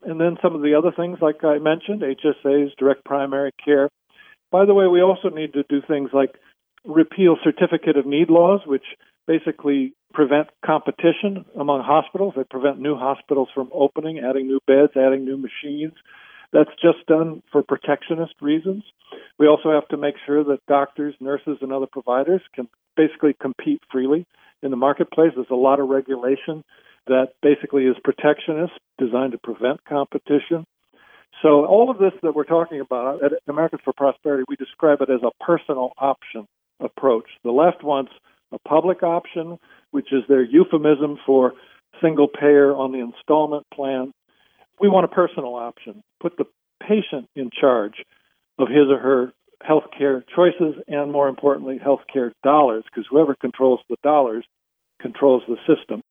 And 0.04 0.20
then 0.20 0.38
some 0.42 0.56
of 0.56 0.62
the 0.62 0.76
other 0.76 0.92
things, 0.96 1.20
like 1.22 1.44
I 1.44 1.60
mentioned, 1.60 2.02
HSAs, 2.02 2.76
direct 2.78 3.06
primary 3.06 3.52
care. 3.64 3.90
By 4.52 4.66
the 4.66 4.74
way, 4.74 4.88
we 4.88 5.02
also 5.02 5.30
need 5.30 5.54
to 5.54 5.64
do 5.70 5.82
things 5.88 6.10
like 6.14 6.36
repeal 6.84 7.38
certificate 7.44 7.98
of 7.98 8.06
need 8.06 8.30
laws, 8.30 8.62
which 8.66 8.84
basically 9.28 9.94
prevent 10.14 10.50
competition 10.66 11.46
among 11.58 11.84
hospitals. 11.84 12.34
They 12.36 12.44
prevent 12.44 12.80
new 12.80 12.96
hospitals 12.96 13.50
from 13.54 13.70
opening, 13.74 14.20
adding 14.20 14.48
new 14.48 14.60
beds, 14.68 14.94
adding 14.96 15.24
new 15.24 15.38
machines. 15.38 15.94
That's 16.52 16.72
just 16.82 17.06
done 17.08 17.44
for 17.52 17.64
protectionist 17.64 18.34
reasons. 18.42 18.84
We 19.40 19.48
also 19.48 19.72
have 19.72 19.88
to 19.90 19.98
make 19.98 20.16
sure 20.26 20.44
that 20.44 20.66
doctors, 20.68 21.16
nurses, 21.20 21.60
and 21.62 21.72
other 21.72 21.88
providers 21.90 22.42
can 22.54 22.68
basically 22.98 23.36
compete 23.40 23.82
freely 23.92 24.26
in 24.62 24.72
the 24.72 24.78
marketplace. 24.78 25.32
There's 25.36 25.48
a 25.50 25.56
lot 25.56 25.80
of 25.80 25.88
regulation 25.88 26.64
that 27.08 27.34
basically 27.42 27.86
is 27.86 27.96
protectionist, 28.04 28.74
designed 28.98 29.34
to 29.34 29.38
prevent 29.38 29.84
competition. 29.86 30.66
So, 31.42 31.66
all 31.66 31.90
of 31.90 31.98
this 31.98 32.12
that 32.22 32.36
we're 32.36 32.44
talking 32.44 32.82
about 32.82 33.24
at 33.24 33.32
Americans 33.48 33.82
for 33.84 33.94
Prosperity, 33.94 34.44
we 34.48 34.56
describe 34.56 35.02
it 35.02 35.10
as 35.10 35.22
a 35.24 35.44
personal 35.44 35.92
option 35.98 36.46
approach. 36.80 37.26
The 37.44 37.52
left 37.52 37.84
wants 37.84 38.12
a 38.52 38.60
public 38.60 39.02
option, 39.02 39.58
which 39.92 40.12
is 40.12 40.24
their 40.28 40.44
euphemism 40.44 41.18
for 41.26 41.54
single 42.02 42.28
payer 42.28 42.76
on 42.76 42.92
the 42.92 43.00
installment 43.00 43.66
plan. 43.74 44.12
We 44.80 44.90
want 44.90 45.06
a 45.06 45.08
personal 45.08 45.56
option, 45.56 46.04
put 46.20 46.38
the 46.38 46.46
patient 46.82 47.28
in 47.36 47.50
charge 47.50 48.04
of 48.60 48.68
his 48.68 48.90
or 48.90 49.00
her 49.00 49.34
healthcare 49.68 50.24
choices 50.36 50.82
and, 50.88 51.12
more 51.12 51.28
importantly, 51.28 51.80
healthcare 51.80 52.32
dollars, 52.44 52.84
because 52.86 53.06
whoever 53.10 53.36
controls 53.36 53.80
the 53.90 53.98
dollars 54.04 54.46
controls 55.00 55.44
the 55.48 55.58
system. 55.68 56.02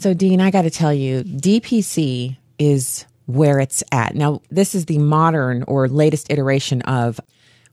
So, 0.00 0.14
Dean, 0.14 0.40
I 0.40 0.52
got 0.52 0.62
to 0.62 0.70
tell 0.70 0.94
you, 0.94 1.24
DPC 1.24 2.36
is 2.60 3.04
where 3.26 3.58
it's 3.58 3.82
at. 3.90 4.14
Now, 4.14 4.42
this 4.48 4.76
is 4.76 4.86
the 4.86 4.98
modern 4.98 5.64
or 5.64 5.88
latest 5.88 6.30
iteration 6.30 6.82
of 6.82 7.18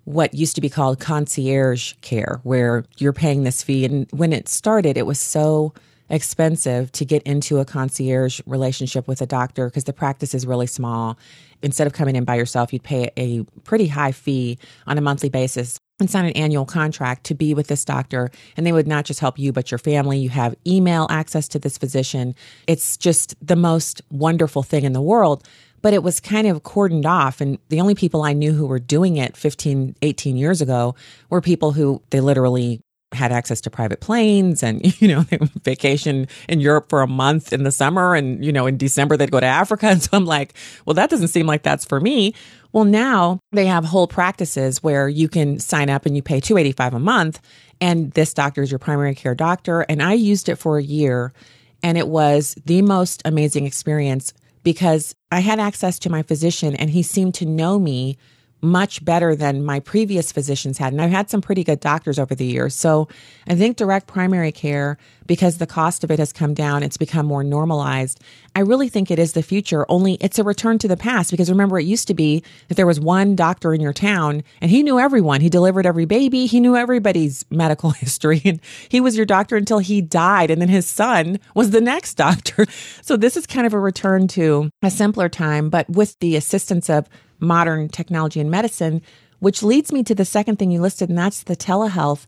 what 0.05 0.34
used 0.34 0.55
to 0.55 0.62
be 0.62 0.67
called 0.67 1.00
concierge 1.00 1.94
care, 2.01 2.39
where 2.41 2.84
you're 2.98 3.13
paying 3.13 3.44
this 3.44 3.62
fee. 3.62 3.86
And 3.86 4.08
when 4.12 4.34
it 4.34 4.50
started, 4.50 4.98
it 4.98 5.05
was 5.05 5.20
so 5.20 5.75
expensive 6.10 6.91
to 6.94 7.05
get 7.05 7.22
into 7.24 7.60
a 7.60 7.65
concierge 7.65 8.41
relationship 8.48 9.08
with 9.08 9.22
a 9.22 9.27
doctor 9.27 9.67
because 9.67 9.84
the 9.84 9.94
practice 9.94 10.34
is 10.34 10.48
really 10.48 10.67
small. 10.67 11.20
Instead 11.62 11.86
of 11.86 11.94
coming 11.94 12.15
in 12.15 12.24
by 12.25 12.36
yourself, 12.36 12.74
you'd 12.74 12.82
pay 12.82 13.12
a 13.17 13.44
pretty 13.65 13.86
high 13.86 14.12
fee 14.12 14.58
on 14.88 14.98
a 14.98 15.01
monthly 15.01 15.29
basis 15.29 15.79
and 16.00 16.10
sign 16.10 16.25
an 16.25 16.32
annual 16.32 16.66
contract 16.66 17.24
to 17.25 17.36
be 17.36 17.54
with 17.54 17.68
this 17.68 17.86
doctor. 17.86 18.30
And 18.58 18.66
they 18.66 18.74
would 18.74 18.88
not 18.88 19.06
just 19.06 19.20
help 19.20 19.40
you, 19.40 19.52
but 19.54 19.72
your 19.72 19.78
family. 19.78 20.20
You 20.20 20.30
have 20.30 20.56
email 20.68 21.08
access 21.10 21.48
to 21.50 21.60
this 21.60 21.78
physician. 21.78 22.36
It's 22.68 22.98
just 22.98 23.36
the 23.46 23.56
most 23.56 24.02
wonderful 24.12 24.64
thing 24.64 24.84
in 24.84 24.94
the 24.94 25.02
world. 25.02 25.48
But 25.82 25.94
it 25.94 26.04
was 26.04 26.20
kind 26.20 26.48
of 26.48 26.64
cordoned 26.64 27.06
off. 27.06 27.40
And 27.40 27.60
the 27.70 27.80
only 27.80 27.96
people 27.96 28.24
I 28.24 28.34
knew 28.34 28.54
who 28.54 28.66
were 28.66 28.80
doing 28.80 29.18
it 29.18 29.38
15, 29.38 29.96
18 30.02 30.36
years 30.36 30.62
ago 30.62 30.96
were 31.30 31.42
people 31.42 31.72
who 31.72 32.02
they 32.10 32.22
literally 32.22 32.82
had 33.15 33.31
access 33.31 33.62
to 33.62 33.69
private 33.69 34.01
planes 34.01 34.62
and, 34.62 34.81
you 35.01 35.07
know, 35.07 35.25
vacation 35.63 36.27
in 36.48 36.60
Europe 36.60 36.89
for 36.89 37.01
a 37.01 37.07
month 37.07 37.53
in 37.53 37.63
the 37.63 37.72
summer. 37.72 38.15
And, 38.15 38.43
you 38.43 38.51
know, 38.51 38.67
in 38.67 38.77
December, 38.77 39.17
they'd 39.17 39.31
go 39.31 39.39
to 39.39 39.45
Africa. 39.45 39.88
And 39.95 40.03
so 40.03 40.10
I'm 40.13 40.25
like, 40.25 40.53
well, 40.86 40.93
that 40.95 41.10
doesn't 41.10 41.29
seem 41.29 41.48
like 41.48 41.63
that's 41.63 41.86
for 41.86 42.01
me. 42.01 42.34
Well, 42.74 42.84
now 42.84 43.39
they 43.53 43.65
have 43.67 43.86
whole 43.86 44.07
practices 44.07 44.84
where 44.84 45.07
you 45.07 45.29
can 45.29 45.60
sign 45.60 45.89
up 45.89 46.05
and 46.05 46.15
you 46.15 46.22
pay 46.22 46.41
285 46.41 46.95
a 46.95 47.00
month. 47.00 47.39
And 47.79 48.12
this 48.12 48.34
doctor 48.34 48.62
is 48.62 48.72
your 48.72 48.79
primary 48.79 49.15
care 49.15 49.36
doctor. 49.36 49.81
And 49.81 50.03
I 50.03 50.13
used 50.13 50.50
it 50.50 50.57
for 50.57 50.77
a 50.77 50.84
year 50.84 51.34
and 51.81 51.98
it 51.98 52.07
was 52.07 52.55
the 52.65 52.81
most 52.81 53.22
amazing 53.25 53.65
experience 53.65 54.34
because 54.63 55.15
I 55.31 55.39
had 55.39 55.60
access 55.60 56.00
to 56.00 56.10
my 56.10 56.24
physician 56.24 56.75
and 56.75 56.89
he 56.89 57.03
seemed 57.03 57.36
to 57.36 57.45
know 57.45 57.77
me 57.77 58.17
much 58.62 59.04
better 59.06 59.36
than 59.36 59.64
my 59.64 59.80
previous 59.80 60.32
physicians 60.32 60.78
had. 60.78 60.92
And 60.92 61.02
I've 61.02 61.12
had 61.12 61.30
some 61.30 61.42
pretty 61.42 61.64
good 61.64 61.80
doctors 61.80 62.18
over 62.18 62.34
the 62.36 62.46
years. 62.46 62.74
So 62.74 63.08
I 63.48 63.56
think 63.56 63.78
direct 63.78 64.08
primary 64.08 64.52
care, 64.52 64.98
because 65.28 65.58
the 65.58 65.68
cost 65.68 66.04
of 66.04 66.12
it 66.12 66.20
has 66.20 66.34
come 66.34 66.54
down, 66.54 66.84
it's 66.84 66.98
become 66.98 67.26
more 67.26 67.44
normalized. 67.44 68.22
I 68.56 68.62
really 68.62 68.90
think 68.90 69.12
it 69.12 69.20
is 69.20 69.34
the 69.34 69.44
future, 69.44 69.86
only 69.90 70.16
it's 70.16 70.40
a 70.40 70.44
return 70.44 70.78
to 70.80 70.88
the 70.88 70.98
past. 70.98 71.32
Because 71.32 71.50
remember, 71.50 71.80
it 71.80 71.86
used 71.86 72.08
to 72.08 72.14
be 72.14 72.44
that 72.68 72.76
there 72.76 72.86
was 72.86 73.00
one 73.00 73.36
doctor 73.36 73.74
in 73.74 73.82
your 73.82 73.94
town 73.94 74.44
and 74.62 74.72
he 74.72 74.84
knew 74.84 75.00
everyone. 75.00 75.42
He 75.42 75.50
delivered 75.50 75.86
every 75.86 76.06
baby, 76.06 76.46
he 76.46 76.60
knew 76.60 76.76
everybody's 76.76 77.46
medical 77.52 77.92
history. 77.92 78.42
And 78.46 78.60
he 78.90 79.02
was 79.02 79.16
your 79.16 79.26
doctor 79.26 79.56
until 79.58 79.80
he 79.80 80.02
died. 80.02 80.50
And 80.50 80.62
then 80.62 80.70
his 80.70 80.86
son 80.86 81.40
was 81.54 81.72
the 81.72 81.82
next 81.82 82.14
doctor. 82.16 82.66
So 83.02 83.18
this 83.18 83.38
is 83.38 83.46
kind 83.46 83.68
of 83.68 83.74
a 83.74 83.80
return 83.80 84.28
to 84.30 84.70
a 84.82 84.90
simpler 84.90 85.30
time, 85.30 85.70
but 85.70 85.90
with 85.90 86.18
the 86.20 86.36
assistance 86.36 86.90
of 86.90 87.08
modern 87.39 87.89
technology 87.89 88.39
and 88.39 88.51
medicine, 88.51 89.01
which 89.39 89.63
leads 89.63 89.92
me 89.92 90.04
to 90.04 90.15
the 90.15 90.25
second 90.25 90.58
thing 90.58 90.72
you 90.72 90.82
listed, 90.82 91.10
and 91.10 91.18
that's 91.18 91.44
the 91.44 91.56
telehealth. 91.56 92.25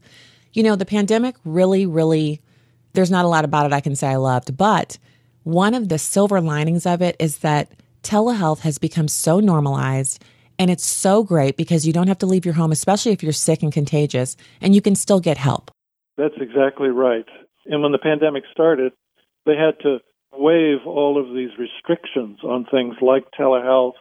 You 0.54 0.64
know, 0.64 0.76
the 0.76 0.86
pandemic 0.86 1.36
really, 1.46 1.86
really, 1.86 2.42
there's 2.94 3.12
not 3.12 3.26
a 3.26 3.30
lot 3.30 3.46
about 3.46 3.66
it 3.66 3.74
I 3.74 3.82
can 3.82 3.96
say 3.96 4.08
I 4.08 4.16
loved, 4.16 4.58
but 4.58 4.98
one 5.44 5.74
of 5.74 5.90
the 5.90 5.98
silver 5.98 6.42
linings 6.42 6.86
of 6.86 7.02
it 7.02 7.16
is 7.20 7.40
that 7.40 7.72
telehealth 8.04 8.60
has 8.60 8.78
become 8.78 9.08
so 9.08 9.40
normalized 9.40 10.24
and 10.60 10.72
it's 10.72 10.86
so 10.86 11.24
great 11.24 11.56
because 11.56 11.86
you 11.86 11.94
don't 11.94 12.08
have 12.08 12.18
to 12.20 12.26
leave 12.26 12.46
your 12.46 12.56
home, 12.56 12.72
especially 12.72 13.12
if 13.12 13.22
you're 13.22 13.32
sick 13.32 13.62
and 13.62 13.72
contagious, 13.72 14.36
and 14.60 14.74
you 14.74 14.82
can 14.82 14.96
still 14.96 15.20
get 15.20 15.38
help. 15.38 15.72
That's 16.18 16.34
exactly 16.42 16.90
right. 16.90 17.26
And 17.68 17.84
when 17.84 17.92
the 17.92 18.00
pandemic 18.00 18.44
started, 18.52 18.94
they 19.46 19.56
had 19.56 19.80
to 19.84 20.00
waive 20.34 20.86
all 20.86 21.20
of 21.20 21.36
these 21.36 21.52
restrictions 21.60 22.40
on 22.44 22.66
things 22.66 22.96
like 23.02 23.26
telehealth 23.40 23.94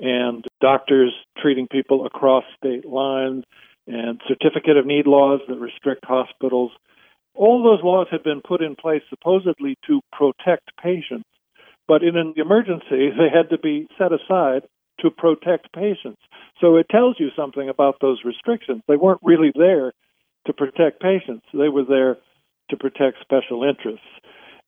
and 0.00 0.44
doctors 0.60 1.12
treating 1.38 1.68
people 1.68 2.06
across 2.06 2.44
state 2.56 2.86
lines 2.86 3.44
and 3.86 4.20
certificate 4.26 4.76
of 4.76 4.86
need 4.86 5.06
laws 5.06 5.40
that 5.48 5.58
restrict 5.58 6.04
hospitals. 6.04 6.72
All 7.34 7.62
those 7.62 7.84
laws 7.84 8.06
had 8.10 8.22
been 8.22 8.40
put 8.40 8.62
in 8.62 8.76
place 8.76 9.02
supposedly 9.08 9.76
to 9.86 10.00
protect 10.12 10.70
patients, 10.82 11.28
but 11.86 12.02
in 12.02 12.16
an 12.16 12.34
emergency, 12.36 13.10
they 13.18 13.28
had 13.32 13.50
to 13.50 13.58
be 13.58 13.88
set 13.98 14.12
aside 14.12 14.62
to 15.00 15.10
protect 15.10 15.72
patients. 15.72 16.20
So 16.60 16.76
it 16.76 16.86
tells 16.90 17.16
you 17.18 17.28
something 17.36 17.68
about 17.68 17.96
those 18.00 18.20
restrictions. 18.24 18.82
They 18.86 18.96
weren't 18.96 19.20
really 19.22 19.52
there 19.54 19.92
to 20.46 20.52
protect 20.52 21.00
patients, 21.00 21.44
they 21.52 21.68
were 21.68 21.84
there 21.84 22.16
to 22.70 22.76
protect 22.76 23.18
special 23.20 23.62
interests. 23.62 24.06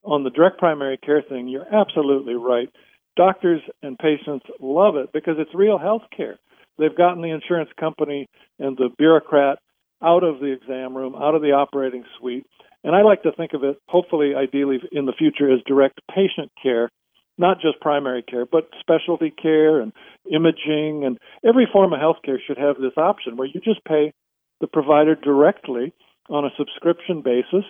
On 0.05 0.25
the 0.25 0.31
direct 0.31 0.59
primary 0.59 0.99
care 0.99 1.23
thing, 1.27 1.49
you're 1.49 1.73
absolutely 1.75 2.35
right. 2.35 2.69
Doctors 3.17 3.61
and 3.83 3.99
patients 3.99 4.47
love 4.61 4.97
it 4.97 5.13
because 5.13 5.35
it's 5.39 5.55
real 5.55 5.79
health 5.79 6.03
care. 6.17 6.39
They've 6.79 6.97
gotten 6.97 7.23
the 7.23 7.31
insurance 7.31 7.71
company 7.79 8.29
and 8.59 8.77
the 8.77 8.89
bureaucrat 8.97 9.59
out 10.03 10.25
of 10.25 10.41
the 10.41 10.53
exam 10.53 10.97
room, 10.97 11.15
out 11.15 11.35
of 11.35 11.43
the 11.43 11.53
operating 11.53 12.05
suite. 12.19 12.47
And 12.85 12.97
I 12.97 13.03
like 13.03 13.23
to 13.23 13.33
think 13.33 13.53
of 13.53 13.63
it, 13.63 13.77
hopefully, 13.89 14.35
ideally, 14.35 14.79
in 14.91 15.07
the 15.07 15.13
future, 15.13 15.53
as 15.53 15.61
direct 15.67 16.01
patient 16.13 16.51
care, 16.61 16.91
not 17.39 17.61
just 17.61 17.81
primary 17.81 18.23
care, 18.23 18.45
but 18.45 18.69
specialty 18.81 19.31
care 19.31 19.81
and 19.81 19.93
imaging. 20.31 21.05
And 21.05 21.19
every 21.47 21.69
form 21.73 21.93
of 21.93 22.01
healthcare 22.01 22.39
should 22.45 22.59
have 22.59 22.77
this 22.77 22.97
option 22.97 23.37
where 23.37 23.47
you 23.47 23.61
just 23.61 23.85
pay 23.85 24.13
the 24.61 24.67
provider 24.67 25.15
directly 25.15 25.93
on 26.29 26.45
a 26.45 26.51
subscription 26.57 27.23
basis. 27.23 27.65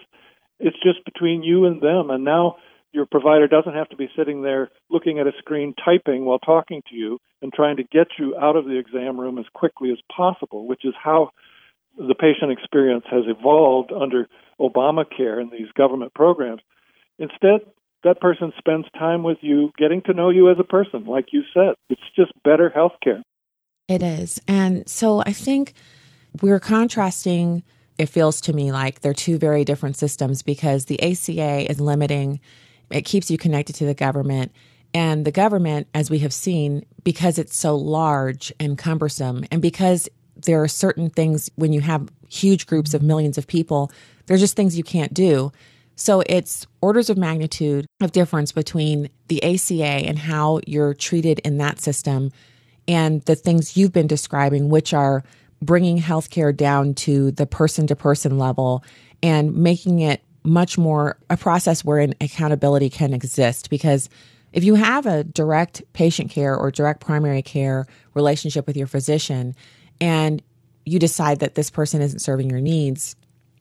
It's 0.58 0.76
just 0.82 1.04
between 1.04 1.42
you 1.42 1.66
and 1.66 1.82
them. 1.82 2.10
And 2.10 2.24
now 2.24 2.56
your 2.92 3.06
provider 3.06 3.48
doesn't 3.48 3.74
have 3.74 3.88
to 3.88 3.96
be 3.96 4.08
sitting 4.16 4.42
there 4.42 4.70
looking 4.90 5.18
at 5.18 5.26
a 5.26 5.32
screen 5.38 5.74
typing 5.82 6.24
while 6.24 6.38
talking 6.38 6.82
to 6.90 6.94
you 6.94 7.18
and 7.40 7.52
trying 7.52 7.76
to 7.76 7.84
get 7.84 8.08
you 8.18 8.36
out 8.36 8.56
of 8.56 8.66
the 8.66 8.78
exam 8.78 9.18
room 9.18 9.38
as 9.38 9.46
quickly 9.54 9.90
as 9.90 9.98
possible, 10.14 10.66
which 10.66 10.84
is 10.84 10.94
how 11.02 11.30
the 11.96 12.14
patient 12.14 12.52
experience 12.52 13.04
has 13.10 13.24
evolved 13.26 13.92
under 13.92 14.28
Obamacare 14.60 15.40
and 15.40 15.50
these 15.50 15.70
government 15.76 16.14
programs. 16.14 16.60
Instead, 17.18 17.60
that 18.04 18.20
person 18.20 18.52
spends 18.58 18.86
time 18.98 19.22
with 19.22 19.38
you, 19.40 19.70
getting 19.78 20.02
to 20.02 20.12
know 20.12 20.30
you 20.30 20.50
as 20.50 20.56
a 20.58 20.64
person, 20.64 21.04
like 21.04 21.26
you 21.32 21.42
said. 21.54 21.74
It's 21.88 22.00
just 22.16 22.32
better 22.44 22.68
health 22.68 22.92
care. 23.02 23.22
It 23.88 24.02
is. 24.02 24.40
And 24.48 24.88
so 24.88 25.20
I 25.20 25.32
think 25.32 25.74
we're 26.40 26.60
contrasting, 26.60 27.62
it 27.98 28.06
feels 28.06 28.40
to 28.42 28.52
me 28.52 28.72
like 28.72 29.00
they're 29.00 29.12
two 29.12 29.38
very 29.38 29.64
different 29.64 29.96
systems 29.96 30.42
because 30.42 30.86
the 30.86 31.00
ACA 31.02 31.70
is 31.70 31.80
limiting 31.80 32.40
it 32.94 33.02
keeps 33.02 33.30
you 33.30 33.38
connected 33.38 33.74
to 33.76 33.86
the 33.86 33.94
government. 33.94 34.52
And 34.94 35.24
the 35.24 35.32
government, 35.32 35.88
as 35.94 36.10
we 36.10 36.18
have 36.20 36.32
seen, 36.32 36.84
because 37.02 37.38
it's 37.38 37.56
so 37.56 37.76
large 37.76 38.52
and 38.60 38.76
cumbersome, 38.76 39.44
and 39.50 39.62
because 39.62 40.08
there 40.36 40.62
are 40.62 40.68
certain 40.68 41.10
things 41.10 41.50
when 41.56 41.72
you 41.72 41.80
have 41.80 42.08
huge 42.28 42.66
groups 42.66 42.94
of 42.94 43.02
millions 43.02 43.38
of 43.38 43.46
people, 43.46 43.90
there's 44.26 44.40
just 44.40 44.56
things 44.56 44.76
you 44.76 44.84
can't 44.84 45.14
do. 45.14 45.52
So 45.94 46.22
it's 46.26 46.66
orders 46.80 47.10
of 47.10 47.18
magnitude 47.18 47.86
of 48.00 48.12
difference 48.12 48.52
between 48.52 49.08
the 49.28 49.42
ACA 49.42 49.84
and 49.84 50.18
how 50.18 50.60
you're 50.66 50.94
treated 50.94 51.38
in 51.40 51.58
that 51.58 51.80
system 51.80 52.30
and 52.88 53.22
the 53.22 53.34
things 53.34 53.76
you've 53.76 53.92
been 53.92 54.06
describing, 54.06 54.68
which 54.68 54.92
are 54.94 55.22
bringing 55.60 56.00
healthcare 56.00 56.56
down 56.56 56.94
to 56.94 57.30
the 57.30 57.46
person 57.46 57.86
to 57.86 57.96
person 57.96 58.38
level 58.38 58.82
and 59.22 59.54
making 59.54 60.00
it 60.00 60.22
much 60.44 60.76
more 60.76 61.16
a 61.30 61.36
process 61.36 61.84
wherein 61.84 62.14
accountability 62.20 62.90
can 62.90 63.14
exist 63.14 63.70
because 63.70 64.08
If 64.52 64.64
you 64.64 64.74
have 64.74 65.06
a 65.06 65.24
direct 65.24 65.82
patient 65.92 66.30
care 66.30 66.54
or 66.54 66.70
direct 66.70 67.00
primary 67.00 67.42
care 67.42 67.86
relationship 68.14 68.66
with 68.66 68.76
your 68.76 68.86
physician 68.86 69.54
and 70.00 70.42
you 70.84 70.98
decide 70.98 71.40
that 71.40 71.54
this 71.54 71.70
person 71.70 72.02
isn't 72.02 72.18
serving 72.18 72.50
your 72.50 72.60
needs, 72.60 73.16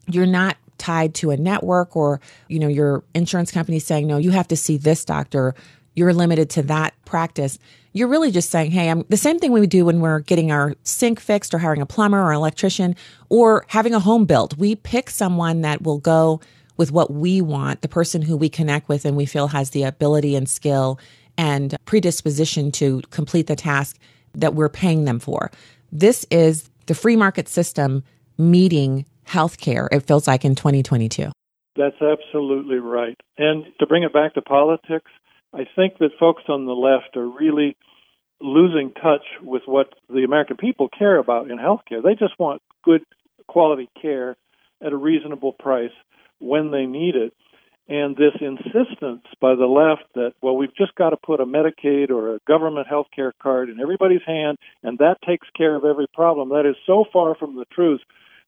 you're 0.07 0.25
not 0.25 0.57
tied 0.77 1.13
to 1.13 1.31
a 1.31 1.37
network 1.37 1.95
or, 1.95 2.19
you 2.49 2.59
know, 2.59 2.67
your 2.67 3.03
insurance 3.13 3.51
company 3.51 3.79
saying, 3.79 4.07
no, 4.07 4.17
you 4.17 4.31
have 4.31 4.47
to 4.49 4.57
see 4.57 4.77
this 4.77 5.05
doctor. 5.05 5.53
You're 5.95 6.13
limited 6.13 6.49
to 6.51 6.63
that 6.63 6.93
practice. 7.05 7.59
You're 7.93 8.07
really 8.07 8.31
just 8.31 8.49
saying, 8.49 8.71
hey, 8.71 8.89
I'm 8.89 9.03
the 9.09 9.17
same 9.17 9.37
thing 9.37 9.51
we 9.51 9.67
do 9.67 9.85
when 9.85 9.99
we're 9.99 10.19
getting 10.19 10.51
our 10.51 10.73
sink 10.83 11.19
fixed 11.19 11.53
or 11.53 11.59
hiring 11.59 11.81
a 11.81 11.85
plumber 11.85 12.21
or 12.21 12.31
an 12.31 12.37
electrician 12.37 12.95
or 13.29 13.65
having 13.67 13.93
a 13.93 13.99
home 13.99 14.25
built. 14.25 14.57
We 14.57 14.75
pick 14.75 15.09
someone 15.09 15.61
that 15.61 15.83
will 15.83 15.99
go 15.99 16.41
with 16.81 16.91
what 16.91 17.13
we 17.13 17.41
want, 17.41 17.83
the 17.83 17.87
person 17.87 18.23
who 18.23 18.35
we 18.35 18.49
connect 18.49 18.89
with 18.89 19.05
and 19.05 19.15
we 19.15 19.27
feel 19.27 19.49
has 19.49 19.69
the 19.69 19.83
ability 19.83 20.35
and 20.35 20.49
skill 20.49 20.99
and 21.37 21.77
predisposition 21.85 22.71
to 22.71 23.01
complete 23.11 23.45
the 23.45 23.55
task 23.55 23.99
that 24.33 24.55
we're 24.55 24.67
paying 24.67 25.05
them 25.05 25.19
for. 25.19 25.51
This 25.91 26.25
is 26.31 26.71
the 26.87 26.95
free 26.95 27.15
market 27.15 27.47
system 27.47 28.03
meeting 28.39 29.05
healthcare, 29.27 29.89
it 29.91 29.99
feels 30.07 30.27
like 30.27 30.43
in 30.43 30.55
2022. 30.55 31.31
That's 31.75 32.01
absolutely 32.01 32.77
right. 32.77 33.15
And 33.37 33.65
to 33.79 33.85
bring 33.85 34.01
it 34.01 34.11
back 34.11 34.33
to 34.33 34.41
politics, 34.41 35.11
I 35.53 35.67
think 35.75 35.99
that 35.99 36.17
folks 36.19 36.41
on 36.49 36.65
the 36.65 36.71
left 36.73 37.15
are 37.15 37.29
really 37.29 37.77
losing 38.41 38.91
touch 38.93 39.21
with 39.43 39.61
what 39.67 39.93
the 40.09 40.23
American 40.23 40.57
people 40.57 40.89
care 40.89 41.19
about 41.19 41.51
in 41.51 41.59
healthcare. 41.59 42.01
They 42.01 42.15
just 42.15 42.39
want 42.39 42.63
good 42.83 43.03
quality 43.45 43.87
care 44.01 44.35
at 44.83 44.93
a 44.93 44.97
reasonable 44.97 45.53
price 45.53 45.91
when 46.41 46.71
they 46.71 46.85
need 46.85 47.15
it. 47.15 47.33
And 47.87 48.15
this 48.15 48.33
insistence 48.39 49.25
by 49.41 49.55
the 49.55 49.65
left 49.65 50.03
that, 50.15 50.33
well, 50.41 50.55
we've 50.55 50.75
just 50.75 50.95
got 50.95 51.09
to 51.09 51.17
put 51.17 51.41
a 51.41 51.45
Medicaid 51.45 52.09
or 52.09 52.35
a 52.35 52.39
government 52.47 52.87
health 52.87 53.07
care 53.13 53.33
card 53.41 53.69
in 53.69 53.81
everybody's 53.81 54.21
hand 54.25 54.57
and 54.83 54.97
that 54.99 55.17
takes 55.25 55.47
care 55.57 55.75
of 55.75 55.83
every 55.83 56.07
problem, 56.13 56.49
that 56.49 56.65
is 56.65 56.75
so 56.85 57.05
far 57.11 57.35
from 57.35 57.55
the 57.55 57.65
truth. 57.71 57.99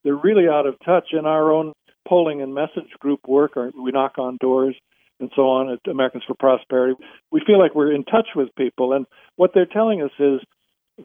They're 0.03 0.15
really 0.15 0.47
out 0.47 0.65
of 0.65 0.75
touch 0.85 1.09
in 1.11 1.25
our 1.25 1.51
own 1.51 1.73
polling 2.07 2.41
and 2.41 2.53
message 2.53 2.89
group 2.99 3.21
work, 3.27 3.57
or 3.57 3.71
we 3.77 3.91
knock 3.91 4.17
on 4.17 4.37
doors 4.39 4.75
and 5.19 5.31
so 5.35 5.43
on 5.43 5.69
at 5.69 5.91
Americans 5.91 6.23
for 6.27 6.35
Prosperity. 6.35 6.95
We 7.31 7.41
feel 7.45 7.59
like 7.59 7.75
we're 7.75 7.93
in 7.93 8.03
touch 8.03 8.27
with 8.35 8.55
people. 8.55 8.93
And 8.93 9.05
what 9.35 9.51
they're 9.53 9.65
telling 9.65 10.01
us 10.01 10.11
is 10.19 10.41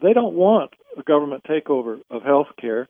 they 0.01 0.13
don't 0.13 0.35
want 0.35 0.71
a 0.97 1.03
government 1.03 1.43
takeover 1.43 1.99
of 2.09 2.23
health 2.23 2.47
care. 2.59 2.87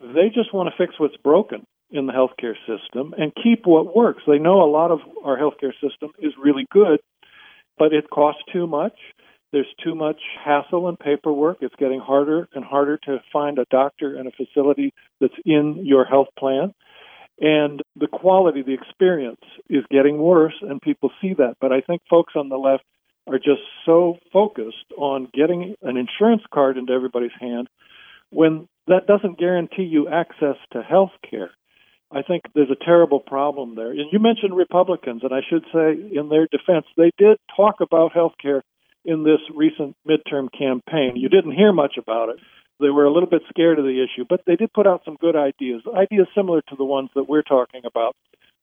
They 0.00 0.28
just 0.32 0.54
want 0.54 0.70
to 0.70 0.76
fix 0.76 0.98
what's 0.98 1.16
broken 1.16 1.66
in 1.90 2.06
the 2.06 2.12
healthcare 2.12 2.54
system 2.66 3.14
and 3.16 3.32
keep 3.42 3.66
what 3.66 3.96
works. 3.96 4.22
They 4.26 4.38
know 4.38 4.62
a 4.62 4.70
lot 4.70 4.90
of 4.90 5.00
our 5.24 5.38
healthcare 5.38 5.72
system 5.72 6.10
is 6.18 6.32
really 6.42 6.66
good, 6.70 7.00
but 7.78 7.92
it 7.92 8.10
costs 8.10 8.42
too 8.52 8.66
much. 8.66 8.94
There's 9.52 9.72
too 9.82 9.94
much 9.94 10.20
hassle 10.44 10.88
and 10.88 10.98
paperwork. 10.98 11.58
It's 11.62 11.74
getting 11.76 12.00
harder 12.00 12.48
and 12.54 12.64
harder 12.64 12.98
to 13.04 13.22
find 13.32 13.58
a 13.58 13.64
doctor 13.70 14.16
and 14.16 14.28
a 14.28 14.30
facility 14.32 14.92
that's 15.20 15.34
in 15.46 15.86
your 15.86 16.04
health 16.04 16.28
plan. 16.38 16.74
And 17.40 17.82
the 17.96 18.08
quality, 18.08 18.62
the 18.62 18.74
experience 18.74 19.40
is 19.70 19.84
getting 19.90 20.18
worse, 20.18 20.54
and 20.60 20.82
people 20.82 21.10
see 21.22 21.34
that. 21.34 21.54
But 21.60 21.72
I 21.72 21.80
think 21.80 22.02
folks 22.10 22.34
on 22.36 22.48
the 22.48 22.58
left 22.58 22.84
are 23.28 23.38
just 23.38 23.62
so 23.86 24.18
focused 24.32 24.92
on 24.96 25.28
getting 25.32 25.74
an 25.82 25.96
insurance 25.96 26.42
card 26.52 26.76
into 26.76 26.92
everybody's 26.92 27.30
hand 27.40 27.68
when 28.30 28.68
that 28.88 29.06
doesn't 29.06 29.38
guarantee 29.38 29.84
you 29.84 30.08
access 30.08 30.56
to 30.72 30.82
health 30.82 31.12
care. 31.28 31.50
I 32.10 32.22
think 32.22 32.44
there's 32.54 32.70
a 32.70 32.84
terrible 32.84 33.20
problem 33.20 33.74
there. 33.74 33.90
And 33.90 34.10
you 34.10 34.18
mentioned 34.18 34.56
Republicans, 34.56 35.22
and 35.22 35.32
I 35.32 35.40
should 35.48 35.64
say, 35.72 35.92
in 36.16 36.28
their 36.30 36.46
defense, 36.50 36.86
they 36.96 37.10
did 37.18 37.36
talk 37.54 37.76
about 37.80 38.12
health 38.12 38.32
care 38.40 38.62
in 39.04 39.24
this 39.24 39.40
recent 39.54 39.94
midterm 40.08 40.48
campaign. 40.56 41.16
You 41.16 41.28
didn't 41.28 41.52
hear 41.52 41.72
much 41.72 41.96
about 41.98 42.30
it. 42.30 42.36
They 42.80 42.90
were 42.90 43.04
a 43.04 43.12
little 43.12 43.28
bit 43.28 43.42
scared 43.48 43.78
of 43.78 43.84
the 43.84 44.02
issue, 44.02 44.24
but 44.28 44.40
they 44.46 44.56
did 44.56 44.72
put 44.72 44.86
out 44.86 45.02
some 45.04 45.16
good 45.20 45.36
ideas, 45.36 45.82
ideas 45.94 46.28
similar 46.34 46.62
to 46.68 46.76
the 46.76 46.84
ones 46.84 47.10
that 47.14 47.28
we're 47.28 47.42
talking 47.42 47.82
about. 47.84 48.14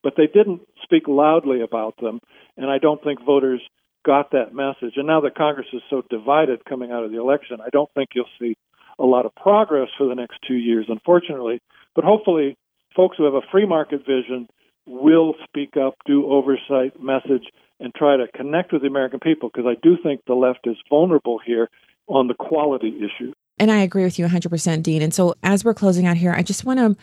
But 0.03 0.13
they 0.17 0.27
didn't 0.27 0.61
speak 0.83 1.07
loudly 1.07 1.61
about 1.61 1.98
them, 1.98 2.20
and 2.57 2.70
I 2.70 2.77
don't 2.77 3.03
think 3.03 3.25
voters 3.25 3.61
got 4.05 4.31
that 4.31 4.53
message. 4.53 4.93
And 4.98 5.07
now 5.07 5.22
that 5.22 5.35
Congress 5.35 5.67
is 5.74 5.81
so 5.89 6.03
divided 6.09 6.63
coming 6.63 6.91
out 6.91 7.03
of 7.03 7.11
the 7.11 7.20
election, 7.20 7.57
I 7.59 7.70
don't 7.72 7.89
think 7.93 8.09
you'll 8.13 8.25
see 8.39 8.55
a 9.00 9.03
lot 9.03 9.25
of 9.25 9.35
progress 9.35 9.89
for 9.98 10.07
the 10.07 10.15
next 10.15 10.37
two 10.48 10.55
years, 10.55 10.85
unfortunately. 10.87 11.59
But 11.96 12.05
hopefully, 12.05 12.55
folks 12.96 13.18
who 13.18 13.25
have 13.25 13.34
a 13.34 13.42
free 13.51 13.66
market 13.66 14.05
vision 14.05 14.48
will 14.86 15.34
speak 15.44 15.77
up, 15.77 15.96
do 16.05 16.25
oversight, 16.27 17.01
message, 17.01 17.48
and 17.79 17.94
try 17.94 18.18
to 18.18 18.27
connect 18.36 18.72
with 18.72 18.81
the 18.81 18.88
American 18.88 19.20
people 19.20 19.50
because 19.53 19.68
I 19.68 19.75
do 19.81 19.98
think 20.01 20.22
the 20.27 20.34
left 20.34 20.66
is 20.66 20.77
vulnerable 20.90 21.40
here 21.46 21.70
on 22.08 22.27
the 22.27 22.34
quality 22.34 22.98
issue. 22.98 23.34
And 23.58 23.72
I 23.72 23.77
agree 23.77 24.03
with 24.03 24.20
you 24.20 24.25
100%, 24.25 24.84
Dean. 24.84 25.01
And 25.01 25.14
so 25.14 25.36
as 25.44 25.66
we're 25.66 25.74
closing 25.74 26.05
out 26.05 26.18
here, 26.18 26.34
I 26.34 26.44
just 26.44 26.66
want 26.66 26.79
to 26.79 26.96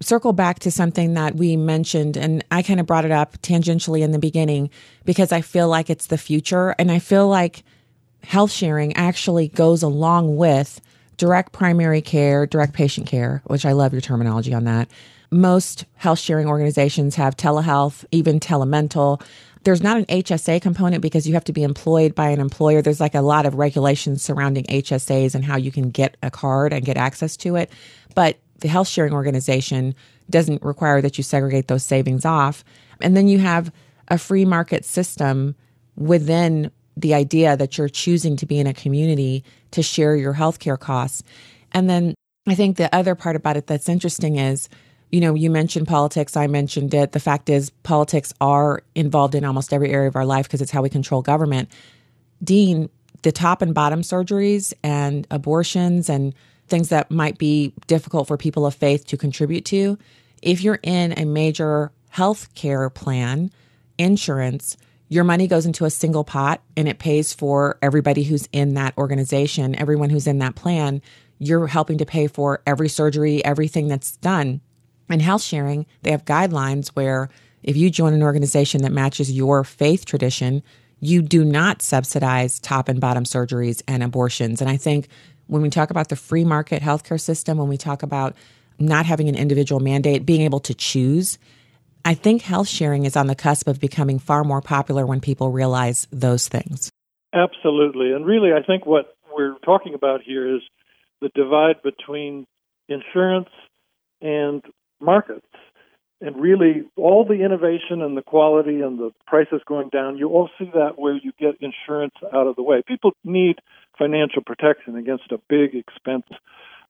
circle 0.00 0.32
back 0.32 0.60
to 0.60 0.70
something 0.70 1.14
that 1.14 1.34
we 1.34 1.56
mentioned 1.56 2.16
and 2.16 2.44
I 2.52 2.62
kind 2.62 2.78
of 2.78 2.86
brought 2.86 3.04
it 3.04 3.10
up 3.10 3.36
tangentially 3.38 4.00
in 4.00 4.12
the 4.12 4.18
beginning 4.18 4.70
because 5.04 5.32
I 5.32 5.40
feel 5.40 5.68
like 5.68 5.90
it's 5.90 6.06
the 6.06 6.18
future 6.18 6.70
and 6.78 6.92
I 6.92 7.00
feel 7.00 7.26
like 7.26 7.64
health 8.22 8.52
sharing 8.52 8.96
actually 8.96 9.48
goes 9.48 9.82
along 9.82 10.36
with 10.36 10.80
direct 11.16 11.52
primary 11.52 12.00
care, 12.00 12.46
direct 12.46 12.74
patient 12.74 13.08
care, 13.08 13.42
which 13.46 13.66
I 13.66 13.72
love 13.72 13.92
your 13.92 14.00
terminology 14.00 14.54
on 14.54 14.64
that. 14.64 14.88
Most 15.30 15.84
health 15.94 16.18
sharing 16.18 16.46
organizations 16.46 17.16
have 17.16 17.36
telehealth, 17.36 18.04
even 18.10 18.40
telemental 18.40 19.20
there's 19.64 19.82
not 19.82 19.96
an 19.96 20.04
HSA 20.06 20.62
component 20.62 21.02
because 21.02 21.26
you 21.26 21.34
have 21.34 21.44
to 21.44 21.52
be 21.52 21.62
employed 21.62 22.14
by 22.14 22.30
an 22.30 22.40
employer. 22.40 22.82
There's 22.82 23.00
like 23.00 23.14
a 23.14 23.20
lot 23.20 23.46
of 23.46 23.56
regulations 23.56 24.22
surrounding 24.22 24.64
HSAs 24.64 25.34
and 25.34 25.44
how 25.44 25.56
you 25.56 25.70
can 25.72 25.90
get 25.90 26.16
a 26.22 26.30
card 26.30 26.72
and 26.72 26.84
get 26.84 26.96
access 26.96 27.36
to 27.38 27.56
it. 27.56 27.70
But 28.14 28.38
the 28.60 28.68
health 28.68 28.88
sharing 28.88 29.12
organization 29.12 29.94
doesn't 30.30 30.62
require 30.62 31.00
that 31.00 31.18
you 31.18 31.24
segregate 31.24 31.68
those 31.68 31.84
savings 31.84 32.24
off. 32.24 32.64
And 33.00 33.16
then 33.16 33.28
you 33.28 33.38
have 33.38 33.72
a 34.08 34.18
free 34.18 34.44
market 34.44 34.84
system 34.84 35.54
within 35.96 36.70
the 36.96 37.14
idea 37.14 37.56
that 37.56 37.78
you're 37.78 37.88
choosing 37.88 38.36
to 38.36 38.46
be 38.46 38.58
in 38.58 38.66
a 38.66 38.74
community 38.74 39.44
to 39.72 39.82
share 39.82 40.16
your 40.16 40.34
healthcare 40.34 40.78
costs. 40.78 41.22
And 41.72 41.88
then 41.88 42.14
I 42.46 42.54
think 42.54 42.76
the 42.76 42.92
other 42.94 43.14
part 43.14 43.36
about 43.36 43.56
it 43.56 43.66
that's 43.66 43.88
interesting 43.88 44.36
is 44.36 44.68
you 45.10 45.20
know, 45.20 45.34
you 45.34 45.50
mentioned 45.50 45.88
politics, 45.88 46.36
I 46.36 46.46
mentioned 46.46 46.92
it. 46.92 47.12
The 47.12 47.20
fact 47.20 47.48
is, 47.48 47.70
politics 47.70 48.32
are 48.40 48.82
involved 48.94 49.34
in 49.34 49.44
almost 49.44 49.72
every 49.72 49.90
area 49.90 50.08
of 50.08 50.16
our 50.16 50.26
life 50.26 50.46
because 50.46 50.60
it's 50.60 50.70
how 50.70 50.82
we 50.82 50.90
control 50.90 51.22
government. 51.22 51.70
Dean, 52.44 52.90
the 53.22 53.32
top 53.32 53.62
and 53.62 53.74
bottom 53.74 54.02
surgeries 54.02 54.72
and 54.82 55.26
abortions 55.30 56.08
and 56.08 56.34
things 56.68 56.90
that 56.90 57.10
might 57.10 57.38
be 57.38 57.72
difficult 57.86 58.28
for 58.28 58.36
people 58.36 58.66
of 58.66 58.74
faith 58.74 59.06
to 59.06 59.16
contribute 59.16 59.64
to, 59.64 59.98
if 60.42 60.62
you're 60.62 60.80
in 60.82 61.18
a 61.18 61.24
major 61.24 61.90
health 62.10 62.54
care 62.54 62.90
plan, 62.90 63.50
insurance, 63.96 64.76
your 65.08 65.24
money 65.24 65.46
goes 65.46 65.64
into 65.64 65.86
a 65.86 65.90
single 65.90 66.24
pot 66.24 66.60
and 66.76 66.86
it 66.86 66.98
pays 66.98 67.32
for 67.32 67.78
everybody 67.80 68.22
who's 68.22 68.48
in 68.52 68.74
that 68.74 68.96
organization, 68.98 69.74
everyone 69.74 70.10
who's 70.10 70.26
in 70.26 70.38
that 70.38 70.54
plan. 70.54 71.00
You're 71.38 71.66
helping 71.66 71.98
to 71.98 72.06
pay 72.06 72.26
for 72.26 72.60
every 72.66 72.88
surgery, 72.88 73.42
everything 73.44 73.88
that's 73.88 74.16
done. 74.16 74.60
In 75.10 75.20
health 75.20 75.42
sharing, 75.42 75.86
they 76.02 76.10
have 76.10 76.24
guidelines 76.24 76.88
where 76.88 77.30
if 77.62 77.76
you 77.76 77.90
join 77.90 78.12
an 78.12 78.22
organization 78.22 78.82
that 78.82 78.92
matches 78.92 79.32
your 79.32 79.64
faith 79.64 80.04
tradition, 80.04 80.62
you 81.00 81.22
do 81.22 81.44
not 81.44 81.82
subsidize 81.82 82.58
top 82.58 82.88
and 82.88 83.00
bottom 83.00 83.24
surgeries 83.24 83.82
and 83.88 84.02
abortions. 84.02 84.60
And 84.60 84.70
I 84.70 84.76
think 84.76 85.08
when 85.46 85.62
we 85.62 85.70
talk 85.70 85.90
about 85.90 86.08
the 86.08 86.16
free 86.16 86.44
market 86.44 86.82
healthcare 86.82 87.20
system, 87.20 87.58
when 87.58 87.68
we 87.68 87.76
talk 87.76 88.02
about 88.02 88.36
not 88.78 89.06
having 89.06 89.28
an 89.28 89.34
individual 89.34 89.80
mandate, 89.80 90.26
being 90.26 90.42
able 90.42 90.60
to 90.60 90.74
choose, 90.74 91.38
I 92.04 92.14
think 92.14 92.42
health 92.42 92.68
sharing 92.68 93.04
is 93.04 93.16
on 93.16 93.26
the 93.26 93.34
cusp 93.34 93.66
of 93.66 93.80
becoming 93.80 94.18
far 94.18 94.44
more 94.44 94.60
popular 94.60 95.04
when 95.06 95.20
people 95.20 95.50
realize 95.50 96.06
those 96.10 96.48
things. 96.48 96.90
Absolutely. 97.32 98.12
And 98.12 98.24
really, 98.24 98.50
I 98.52 98.62
think 98.62 98.86
what 98.86 99.16
we're 99.34 99.56
talking 99.64 99.94
about 99.94 100.22
here 100.22 100.56
is 100.56 100.62
the 101.20 101.30
divide 101.34 101.82
between 101.82 102.46
insurance 102.88 103.50
and 104.20 104.62
markets. 105.00 105.46
And 106.20 106.36
really, 106.36 106.82
all 106.96 107.24
the 107.24 107.44
innovation 107.44 108.02
and 108.02 108.16
the 108.16 108.22
quality 108.22 108.80
and 108.80 108.98
the 108.98 109.12
prices 109.26 109.60
going 109.66 109.88
down, 109.90 110.18
you 110.18 110.28
all 110.30 110.50
see 110.58 110.68
that 110.74 110.98
where 110.98 111.14
you 111.14 111.30
get 111.38 111.60
insurance 111.60 112.14
out 112.34 112.48
of 112.48 112.56
the 112.56 112.62
way. 112.62 112.82
People 112.86 113.12
need 113.22 113.60
financial 113.96 114.42
protection 114.44 114.96
against 114.96 115.30
a 115.30 115.38
big 115.48 115.76
expense. 115.76 116.26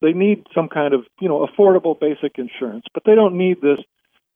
They 0.00 0.12
need 0.12 0.46
some 0.54 0.68
kind 0.68 0.94
of, 0.94 1.04
you 1.20 1.28
know, 1.28 1.46
affordable 1.46 1.98
basic 1.98 2.38
insurance, 2.38 2.84
but 2.94 3.02
they 3.04 3.14
don't 3.14 3.36
need 3.36 3.60
this 3.60 3.80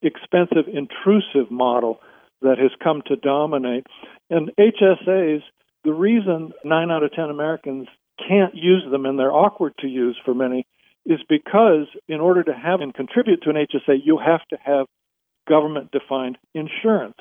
expensive, 0.03 0.69
intrusive 0.69 1.51
model 1.51 2.01
that 2.43 2.59
has 2.59 2.73
come 2.83 3.03
to 3.07 3.17
dominate. 3.17 3.87
And 4.29 4.51
HSAs, 4.59 5.43
the 5.85 5.93
reason 5.93 6.53
nine 6.65 6.91
out 6.91 7.03
of 7.03 7.13
10 7.13 7.31
Americans 7.31 7.89
can't 8.29 8.55
use 8.55 8.85
them 8.91 9.07
and 9.07 9.19
they're 9.19 9.33
awkward 9.33 9.75
to 9.79 9.87
use 9.89 10.19
for 10.25 10.35
many 10.35 10.67
is 11.07 11.21
because 11.29 11.87
in 12.09 12.21
order 12.21 12.43
to 12.45 12.53
have 12.53 12.81
and 12.81 12.95
contribute 12.95 13.43
to 13.43 13.51
an 13.51 13.57
HSA, 13.57 13.99
you 14.05 14.19
have 14.19 14.47
to 14.51 14.57
have 14.65 14.87
government 15.49 15.91
defined 15.91 16.39
insurance. 16.55 17.17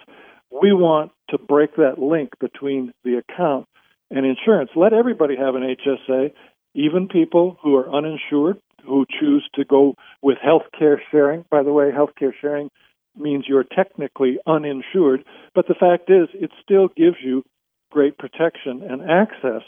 We 0.52 0.74
want 0.74 1.12
to 1.30 1.38
break 1.38 1.76
that 1.78 1.98
link 1.98 2.32
between 2.39 2.94
the 3.04 3.15
account 3.15 3.67
and 4.10 4.26
insurance. 4.26 4.72
Let 4.76 4.94
everybody 4.94 5.36
have 5.38 5.56
an 5.56 5.63
HSA, 5.63 6.32
even 6.76 7.08
people 7.08 7.58
who 7.63 7.76
are 7.76 7.94
uninsured, 7.94 8.58
who 8.86 9.06
choose 9.20 9.48
to 9.56 9.65
go 9.65 9.96
with 10.22 10.38
health 10.44 10.63
care 10.78 11.02
sharing. 11.12 11.46
By 11.50 11.63
the 11.63 11.72
way, 11.72 11.91
health 11.91 12.12
care 12.17 12.36
sharing 12.39 12.70
means 13.15 13.46
you're 13.48 13.63
technically 13.63 14.38
uninsured, 14.46 15.24
but 15.54 15.67
the 15.67 15.76
fact 15.76 16.10
is, 16.10 16.28
it 16.34 16.52
still 16.63 16.88
gives 16.96 17.17
you 17.24 17.44
great 17.91 18.17
protection 18.17 18.82
and 18.89 19.02
access. 19.10 19.63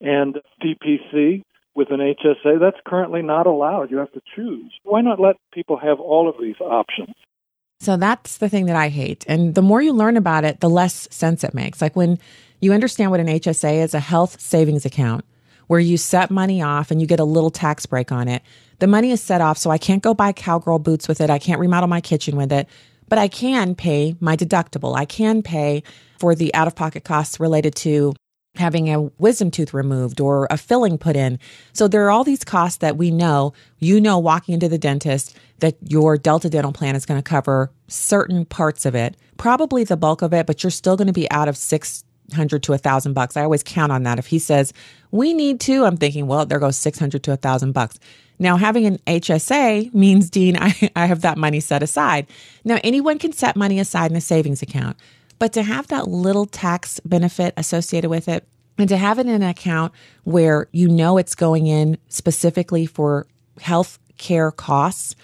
And 0.00 0.38
DPC 0.62 1.42
with 1.76 1.90
an 1.90 2.00
HSA, 2.00 2.58
that's 2.58 2.80
currently 2.86 3.22
not 3.22 3.46
allowed. 3.46 3.90
You 3.90 3.98
have 3.98 4.12
to 4.12 4.22
choose. 4.34 4.72
Why 4.82 5.02
not 5.02 5.20
let 5.20 5.36
people 5.52 5.78
have 5.78 6.00
all 6.00 6.28
of 6.28 6.36
these 6.40 6.60
options? 6.60 7.14
So 7.80 7.96
that's 7.96 8.38
the 8.38 8.48
thing 8.48 8.66
that 8.66 8.76
I 8.76 8.88
hate. 8.88 9.24
And 9.28 9.54
the 9.54 9.62
more 9.62 9.82
you 9.82 9.92
learn 9.92 10.16
about 10.16 10.44
it, 10.44 10.60
the 10.60 10.70
less 10.70 11.06
sense 11.10 11.44
it 11.44 11.54
makes. 11.54 11.82
Like 11.82 11.94
when 11.94 12.18
you 12.60 12.72
understand 12.72 13.10
what 13.10 13.20
an 13.20 13.26
HSA 13.26 13.82
is, 13.82 13.92
a 13.92 14.00
health 14.00 14.40
savings 14.40 14.86
account, 14.86 15.24
where 15.66 15.80
you 15.80 15.96
set 15.96 16.30
money 16.30 16.62
off 16.62 16.90
and 16.90 17.00
you 17.00 17.06
get 17.06 17.20
a 17.20 17.24
little 17.24 17.50
tax 17.50 17.86
break 17.86 18.10
on 18.12 18.28
it. 18.28 18.42
The 18.78 18.86
money 18.86 19.10
is 19.10 19.22
set 19.22 19.40
off, 19.40 19.58
so 19.58 19.70
I 19.70 19.78
can't 19.78 20.02
go 20.02 20.14
buy 20.14 20.32
cowgirl 20.32 20.78
boots 20.78 21.08
with 21.08 21.20
it. 21.20 21.28
I 21.28 21.38
can't 21.38 21.60
remodel 21.60 21.88
my 21.88 22.00
kitchen 22.00 22.36
with 22.36 22.52
it, 22.52 22.68
but 23.08 23.18
I 23.18 23.28
can 23.28 23.74
pay 23.74 24.16
my 24.20 24.36
deductible. 24.36 24.96
I 24.96 25.04
can 25.04 25.42
pay 25.42 25.82
for 26.18 26.34
the 26.34 26.54
out 26.54 26.66
of 26.66 26.74
pocket 26.74 27.04
costs 27.04 27.40
related 27.40 27.74
to 27.76 28.14
having 28.56 28.92
a 28.92 29.02
wisdom 29.18 29.50
tooth 29.50 29.74
removed 29.74 30.20
or 30.20 30.46
a 30.50 30.56
filling 30.56 30.98
put 30.98 31.16
in. 31.16 31.38
So 31.72 31.88
there 31.88 32.04
are 32.06 32.10
all 32.10 32.24
these 32.24 32.44
costs 32.44 32.78
that 32.78 32.96
we 32.96 33.10
know, 33.10 33.52
you 33.78 34.00
know, 34.00 34.18
walking 34.18 34.54
into 34.54 34.68
the 34.68 34.78
dentist 34.78 35.36
that 35.60 35.76
your 35.82 36.16
Delta 36.16 36.50
dental 36.50 36.72
plan 36.72 36.96
is 36.96 37.06
going 37.06 37.18
to 37.18 37.28
cover 37.28 37.70
certain 37.88 38.44
parts 38.44 38.84
of 38.84 38.94
it, 38.94 39.16
probably 39.36 39.84
the 39.84 39.96
bulk 39.96 40.22
of 40.22 40.32
it, 40.32 40.46
but 40.46 40.62
you're 40.62 40.70
still 40.70 40.96
going 40.96 41.06
to 41.06 41.12
be 41.12 41.30
out 41.30 41.48
of 41.48 41.56
600 41.56 42.62
to 42.62 42.72
a 42.72 42.78
thousand 42.78 43.14
bucks. 43.14 43.36
I 43.36 43.42
always 43.42 43.62
count 43.62 43.92
on 43.92 44.02
that. 44.02 44.18
If 44.18 44.26
he 44.26 44.38
says 44.38 44.72
we 45.10 45.32
need 45.32 45.60
to, 45.60 45.84
I'm 45.84 45.96
thinking, 45.96 46.26
well, 46.26 46.46
there 46.46 46.58
goes 46.58 46.76
600 46.76 47.22
to 47.24 47.32
a 47.32 47.36
thousand 47.36 47.72
bucks. 47.72 47.98
Now, 48.38 48.56
having 48.56 48.86
an 48.86 48.98
HSA 49.06 49.94
means, 49.94 50.30
Dean, 50.30 50.56
I, 50.60 50.90
I 50.94 51.06
have 51.06 51.22
that 51.22 51.38
money 51.38 51.60
set 51.60 51.82
aside. 51.82 52.26
Now, 52.64 52.78
anyone 52.84 53.18
can 53.18 53.32
set 53.32 53.56
money 53.56 53.78
aside 53.78 54.10
in 54.10 54.16
a 54.16 54.20
savings 54.20 54.62
account. 54.62 54.96
But 55.38 55.52
to 55.54 55.62
have 55.62 55.88
that 55.88 56.08
little 56.08 56.46
tax 56.46 57.00
benefit 57.00 57.54
associated 57.56 58.10
with 58.10 58.28
it 58.28 58.46
and 58.78 58.88
to 58.88 58.96
have 58.96 59.18
it 59.18 59.26
in 59.26 59.32
an 59.32 59.42
account 59.42 59.92
where 60.24 60.68
you 60.72 60.88
know 60.88 61.18
it's 61.18 61.34
going 61.34 61.66
in 61.66 61.98
specifically 62.08 62.86
for 62.86 63.26
health 63.60 63.98
care 64.18 64.50
costs, 64.50 65.14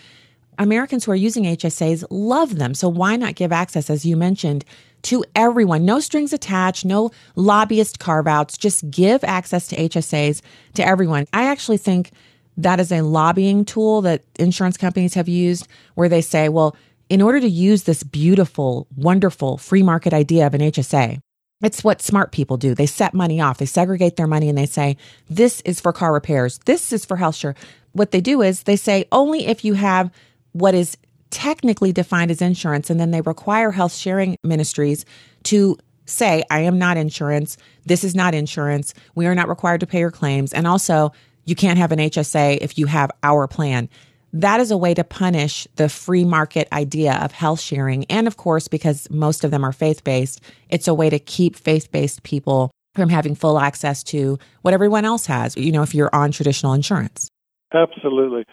Americans 0.58 1.04
who 1.04 1.12
are 1.12 1.16
using 1.16 1.44
HSAs 1.44 2.04
love 2.10 2.56
them. 2.56 2.74
So 2.74 2.88
why 2.88 3.16
not 3.16 3.34
give 3.34 3.52
access, 3.52 3.90
as 3.90 4.04
you 4.04 4.16
mentioned, 4.16 4.64
to 5.02 5.24
everyone? 5.34 5.84
No 5.84 5.98
strings 5.98 6.32
attached, 6.32 6.84
no 6.84 7.10
lobbyist 7.36 7.98
carve 7.98 8.26
outs. 8.26 8.56
Just 8.56 8.90
give 8.90 9.24
access 9.24 9.66
to 9.68 9.76
HSAs 9.76 10.42
to 10.74 10.86
everyone. 10.86 11.26
I 11.32 11.44
actually 11.44 11.78
think 11.78 12.10
that 12.56 12.80
is 12.80 12.92
a 12.92 13.00
lobbying 13.00 13.64
tool 13.64 14.02
that 14.02 14.22
insurance 14.38 14.76
companies 14.76 15.14
have 15.14 15.28
used 15.28 15.66
where 15.94 16.08
they 16.08 16.20
say, 16.20 16.48
well, 16.48 16.76
in 17.12 17.20
order 17.20 17.38
to 17.38 17.48
use 17.48 17.82
this 17.82 18.02
beautiful, 18.02 18.86
wonderful 18.96 19.58
free 19.58 19.82
market 19.82 20.14
idea 20.14 20.46
of 20.46 20.54
an 20.54 20.62
HSA, 20.62 21.18
it's 21.62 21.84
what 21.84 22.00
smart 22.00 22.32
people 22.32 22.56
do. 22.56 22.74
They 22.74 22.86
set 22.86 23.12
money 23.12 23.38
off, 23.38 23.58
they 23.58 23.66
segregate 23.66 24.16
their 24.16 24.26
money, 24.26 24.48
and 24.48 24.56
they 24.56 24.64
say, 24.64 24.96
This 25.28 25.60
is 25.60 25.78
for 25.78 25.92
car 25.92 26.14
repairs, 26.14 26.58
this 26.64 26.90
is 26.90 27.04
for 27.04 27.18
health 27.18 27.38
care. 27.38 27.54
What 27.92 28.12
they 28.12 28.22
do 28.22 28.40
is 28.40 28.62
they 28.62 28.76
say, 28.76 29.04
Only 29.12 29.44
if 29.44 29.62
you 29.62 29.74
have 29.74 30.10
what 30.52 30.74
is 30.74 30.96
technically 31.28 31.92
defined 31.92 32.30
as 32.30 32.40
insurance, 32.40 32.88
and 32.88 32.98
then 32.98 33.10
they 33.10 33.20
require 33.20 33.72
health 33.72 33.92
sharing 33.92 34.38
ministries 34.42 35.04
to 35.42 35.76
say, 36.06 36.42
I 36.48 36.60
am 36.60 36.78
not 36.78 36.96
insurance, 36.96 37.58
this 37.84 38.04
is 38.04 38.14
not 38.14 38.34
insurance, 38.34 38.94
we 39.14 39.26
are 39.26 39.34
not 39.34 39.50
required 39.50 39.80
to 39.80 39.86
pay 39.86 39.98
your 39.98 40.10
claims, 40.10 40.54
and 40.54 40.66
also 40.66 41.12
you 41.44 41.56
can't 41.56 41.78
have 41.78 41.92
an 41.92 41.98
HSA 41.98 42.56
if 42.62 42.78
you 42.78 42.86
have 42.86 43.10
our 43.22 43.46
plan 43.46 43.90
that 44.32 44.60
is 44.60 44.70
a 44.70 44.76
way 44.76 44.94
to 44.94 45.04
punish 45.04 45.66
the 45.76 45.88
free 45.88 46.24
market 46.24 46.68
idea 46.72 47.14
of 47.22 47.32
health 47.32 47.60
sharing. 47.60 48.04
And 48.06 48.26
of 48.26 48.36
course, 48.36 48.68
because 48.68 49.08
most 49.10 49.44
of 49.44 49.50
them 49.50 49.64
are 49.64 49.72
faith 49.72 50.04
based, 50.04 50.40
it's 50.70 50.88
a 50.88 50.94
way 50.94 51.10
to 51.10 51.18
keep 51.18 51.56
faith 51.56 51.90
based 51.90 52.22
people 52.22 52.70
from 52.94 53.08
having 53.08 53.34
full 53.34 53.58
access 53.58 54.02
to 54.04 54.38
what 54.62 54.74
everyone 54.74 55.04
else 55.04 55.26
has, 55.26 55.56
you 55.56 55.72
know, 55.72 55.82
if 55.82 55.94
you're 55.94 56.14
on 56.14 56.30
traditional 56.30 56.72
insurance. 56.72 57.28
Absolutely. 57.72 58.44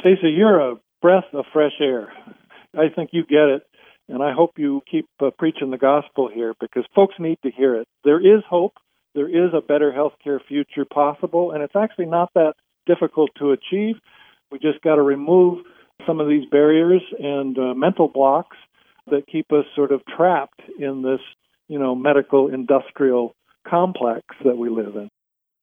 Stacy, 0.00 0.30
you're 0.30 0.60
a 0.60 0.76
breath 1.02 1.26
of 1.32 1.44
fresh 1.52 1.74
air. 1.80 2.12
I 2.74 2.88
think 2.94 3.10
you 3.12 3.22
get 3.22 3.48
it. 3.48 3.62
And 4.08 4.22
I 4.22 4.32
hope 4.32 4.52
you 4.56 4.82
keep 4.90 5.06
uh, 5.20 5.30
preaching 5.36 5.70
the 5.70 5.78
gospel 5.78 6.30
here 6.32 6.54
because 6.60 6.84
folks 6.94 7.14
need 7.18 7.38
to 7.42 7.50
hear 7.50 7.74
it. 7.74 7.88
There 8.04 8.20
is 8.20 8.42
hope. 8.48 8.74
There 9.14 9.28
is 9.28 9.52
a 9.52 9.60
better 9.60 9.92
healthcare 9.92 10.38
future 10.46 10.84
possible, 10.84 11.50
and 11.50 11.62
it's 11.62 11.74
actually 11.74 12.06
not 12.06 12.30
that 12.34 12.54
difficult 12.86 13.30
to 13.38 13.50
achieve. 13.50 13.96
We 14.50 14.58
just 14.58 14.82
got 14.82 14.96
to 14.96 15.02
remove 15.02 15.64
some 16.06 16.20
of 16.20 16.28
these 16.28 16.44
barriers 16.50 17.02
and 17.18 17.58
uh, 17.58 17.74
mental 17.74 18.08
blocks 18.08 18.56
that 19.10 19.26
keep 19.30 19.52
us 19.52 19.64
sort 19.74 19.92
of 19.92 20.02
trapped 20.06 20.60
in 20.78 21.02
this, 21.02 21.20
you 21.68 21.78
know, 21.78 21.94
medical 21.94 22.48
industrial 22.52 23.34
complex 23.66 24.22
that 24.44 24.56
we 24.56 24.68
live 24.68 24.96
in. 24.96 25.08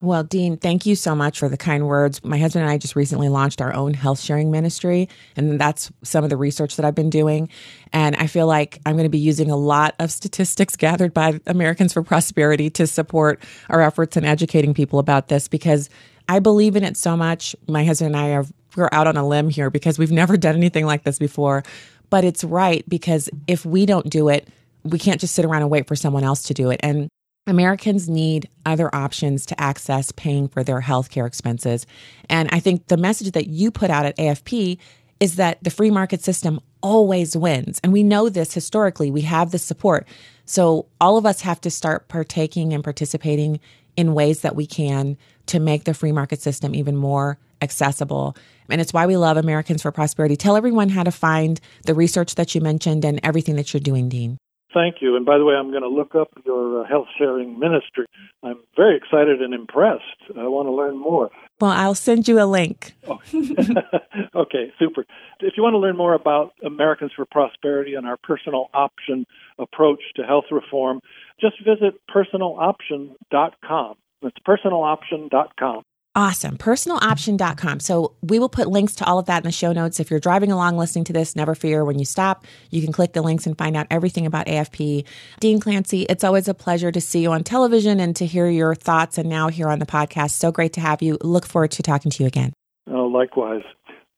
Well, 0.03 0.23
Dean, 0.23 0.57
thank 0.57 0.85
you 0.85 0.97
so 0.97 1.15
much 1.15 1.39
for 1.39 1.47
the 1.47 1.55
kind 1.55 1.87
words. 1.87 2.21
My 2.25 2.37
husband 2.37 2.63
and 2.63 2.69
I 2.69 2.77
just 2.77 2.93
recently 2.93 3.29
launched 3.29 3.61
our 3.61 3.73
own 3.73 3.93
health 3.93 4.19
sharing 4.19 4.51
ministry, 4.51 5.07
and 5.37 5.57
that's 5.57 5.93
some 6.03 6.25
of 6.25 6.29
the 6.29 6.35
research 6.35 6.75
that 6.75 6.83
I've 6.83 6.93
been 6.93 7.09
doing. 7.09 7.47
And 7.93 8.13
I 8.17 8.27
feel 8.27 8.45
like 8.45 8.79
I'm 8.85 8.95
going 8.95 9.05
to 9.05 9.09
be 9.09 9.17
using 9.17 9.49
a 9.49 9.55
lot 9.55 9.95
of 9.99 10.11
statistics 10.11 10.75
gathered 10.77 11.13
by 11.13 11.39
Americans 11.47 11.93
for 11.93 12.03
Prosperity 12.03 12.69
to 12.71 12.85
support 12.85 13.41
our 13.69 13.79
efforts 13.79 14.17
in 14.17 14.25
educating 14.25 14.73
people 14.73 14.99
about 14.99 15.29
this 15.29 15.47
because 15.47 15.89
I 16.27 16.39
believe 16.39 16.75
in 16.75 16.83
it 16.83 16.97
so 16.97 17.15
much. 17.15 17.55
My 17.69 17.85
husband 17.85 18.13
and 18.13 18.21
I 18.21 18.31
are 18.31 18.45
we're 18.75 18.89
out 18.91 19.07
on 19.07 19.17
a 19.17 19.27
limb 19.27 19.49
here 19.49 19.69
because 19.69 19.97
we've 19.97 20.11
never 20.11 20.37
done 20.37 20.55
anything 20.55 20.85
like 20.85 21.03
this 21.03 21.19
before. 21.19 21.63
But 22.09 22.23
it's 22.23 22.43
right 22.43 22.87
because 22.87 23.29
if 23.47 23.65
we 23.65 23.85
don't 23.85 24.09
do 24.09 24.29
it, 24.29 24.47
we 24.83 24.99
can't 24.99 25.19
just 25.19 25.33
sit 25.33 25.45
around 25.45 25.61
and 25.61 25.71
wait 25.71 25.87
for 25.87 25.95
someone 25.95 26.23
else 26.23 26.43
to 26.43 26.53
do 26.53 26.69
it. 26.69 26.79
And 26.83 27.09
Americans 27.47 28.09
need 28.09 28.47
other 28.65 28.93
options 28.93 29.45
to 29.47 29.59
access 29.59 30.11
paying 30.11 30.47
for 30.47 30.63
their 30.63 30.81
healthcare 30.81 31.27
expenses. 31.27 31.85
And 32.29 32.49
I 32.51 32.59
think 32.59 32.87
the 32.87 32.97
message 32.97 33.31
that 33.31 33.47
you 33.47 33.71
put 33.71 33.89
out 33.89 34.05
at 34.05 34.17
AFP 34.17 34.77
is 35.19 35.35
that 35.35 35.63
the 35.63 35.69
free 35.69 35.91
market 35.91 36.21
system 36.21 36.59
always 36.81 37.35
wins. 37.35 37.79
And 37.83 37.91
we 37.91 38.03
know 38.03 38.29
this 38.29 38.53
historically. 38.53 39.11
We 39.11 39.21
have 39.21 39.51
the 39.51 39.59
support. 39.59 40.07
So 40.45 40.87
all 40.99 41.17
of 41.17 41.25
us 41.25 41.41
have 41.41 41.61
to 41.61 41.71
start 41.71 42.07
partaking 42.07 42.73
and 42.73 42.83
participating 42.83 43.59
in 43.95 44.13
ways 44.13 44.41
that 44.41 44.55
we 44.55 44.65
can 44.65 45.17
to 45.47 45.59
make 45.59 45.83
the 45.83 45.93
free 45.93 46.11
market 46.11 46.41
system 46.41 46.75
even 46.75 46.95
more 46.95 47.37
accessible. 47.63 48.35
And 48.69 48.79
it's 48.79 48.93
why 48.93 49.05
we 49.05 49.17
love 49.17 49.37
Americans 49.37 49.81
for 49.81 49.91
Prosperity. 49.91 50.35
Tell 50.35 50.55
everyone 50.55 50.89
how 50.89 51.03
to 51.03 51.11
find 51.11 51.59
the 51.85 51.93
research 51.93 52.35
that 52.35 52.53
you 52.53 52.61
mentioned 52.61 53.05
and 53.05 53.19
everything 53.23 53.55
that 53.55 53.73
you're 53.73 53.81
doing, 53.81 54.09
Dean. 54.09 54.37
Thank 54.73 54.95
you. 55.01 55.15
And 55.15 55.25
by 55.25 55.37
the 55.37 55.45
way, 55.45 55.53
I'm 55.53 55.69
going 55.69 55.83
to 55.83 55.89
look 55.89 56.15
up 56.15 56.29
your 56.45 56.81
uh, 56.81 56.87
health 56.87 57.07
sharing 57.17 57.59
ministry. 57.59 58.05
I'm 58.41 58.59
very 58.75 58.97
excited 58.97 59.41
and 59.41 59.53
impressed. 59.53 60.03
I 60.35 60.47
want 60.47 60.67
to 60.67 60.71
learn 60.71 60.97
more. 60.97 61.29
Well, 61.61 61.71
I'll 61.71 61.95
send 61.95 62.27
you 62.27 62.41
a 62.41 62.45
link. 62.45 62.95
Oh. 63.07 63.19
okay, 64.35 64.73
super. 64.79 65.05
If 65.39 65.53
you 65.55 65.63
want 65.63 65.75
to 65.75 65.77
learn 65.77 65.95
more 65.95 66.13
about 66.13 66.53
Americans 66.65 67.11
for 67.15 67.25
Prosperity 67.25 67.93
and 67.93 68.07
our 68.07 68.17
personal 68.17 68.69
option 68.73 69.25
approach 69.59 70.01
to 70.15 70.23
health 70.23 70.45
reform, 70.51 70.99
just 71.39 71.57
visit 71.63 72.01
personaloption.com. 72.09 73.95
That's 74.23 74.37
personaloption.com. 74.47 75.83
Awesome. 76.15 76.57
Personaloption.com. 76.57 77.79
So 77.79 78.13
we 78.21 78.37
will 78.37 78.49
put 78.49 78.67
links 78.67 78.93
to 78.95 79.05
all 79.05 79.17
of 79.17 79.25
that 79.25 79.37
in 79.37 79.43
the 79.45 79.51
show 79.51 79.73
notes. 79.73 79.99
If 79.99 80.11
you're 80.11 80.19
driving 80.19 80.51
along 80.51 80.77
listening 80.77 81.05
to 81.05 81.13
this, 81.13 81.35
never 81.35 81.55
fear. 81.55 81.83
When 81.83 81.97
you 81.97 82.05
stop, 82.05 82.45
you 82.69 82.83
can 82.83 82.93
click 82.93 83.13
the 83.13 83.23
links 83.23 83.47
and 83.47 83.57
find 83.57 83.75
out 83.75 83.87
everything 83.89 84.27
about 84.27 84.45
AFP. 84.45 85.05
Dean 85.39 85.59
Clancy, 85.59 86.03
it's 86.03 86.23
always 86.23 86.47
a 86.47 86.53
pleasure 86.53 86.91
to 86.91 87.01
see 87.01 87.21
you 87.21 87.31
on 87.31 87.43
television 87.43 87.99
and 87.99 88.15
to 88.17 88.27
hear 88.27 88.47
your 88.47 88.75
thoughts 88.75 89.17
and 89.17 89.27
now 89.27 89.47
here 89.47 89.69
on 89.69 89.79
the 89.79 89.87
podcast. 89.87 90.31
So 90.31 90.51
great 90.51 90.73
to 90.73 90.81
have 90.81 91.01
you. 91.01 91.17
Look 91.21 91.47
forward 91.47 91.71
to 91.71 91.83
talking 91.83 92.11
to 92.11 92.23
you 92.23 92.27
again. 92.27 92.53
Oh, 92.87 93.07
likewise. 93.07 93.63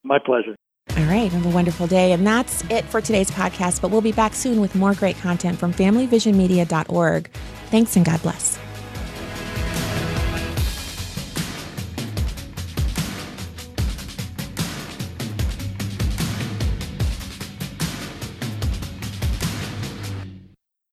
My 0.03 0.19
pleasure. 0.19 0.55
All 0.97 1.05
right. 1.05 1.31
Have 1.31 1.45
a 1.45 1.49
wonderful 1.49 1.87
day. 1.87 2.11
And 2.11 2.27
that's 2.27 2.61
it 2.69 2.83
for 2.85 2.99
today's 2.99 3.31
podcast, 3.31 3.81
but 3.81 3.89
we'll 3.89 4.01
be 4.01 4.11
back 4.11 4.33
soon 4.33 4.59
with 4.59 4.75
more 4.75 4.93
great 4.93 5.17
content 5.19 5.57
from 5.57 5.73
familyvisionmedia.org. 5.73 7.29
Thanks 7.67 7.95
and 7.95 8.05
God 8.05 8.21
bless. 8.21 8.59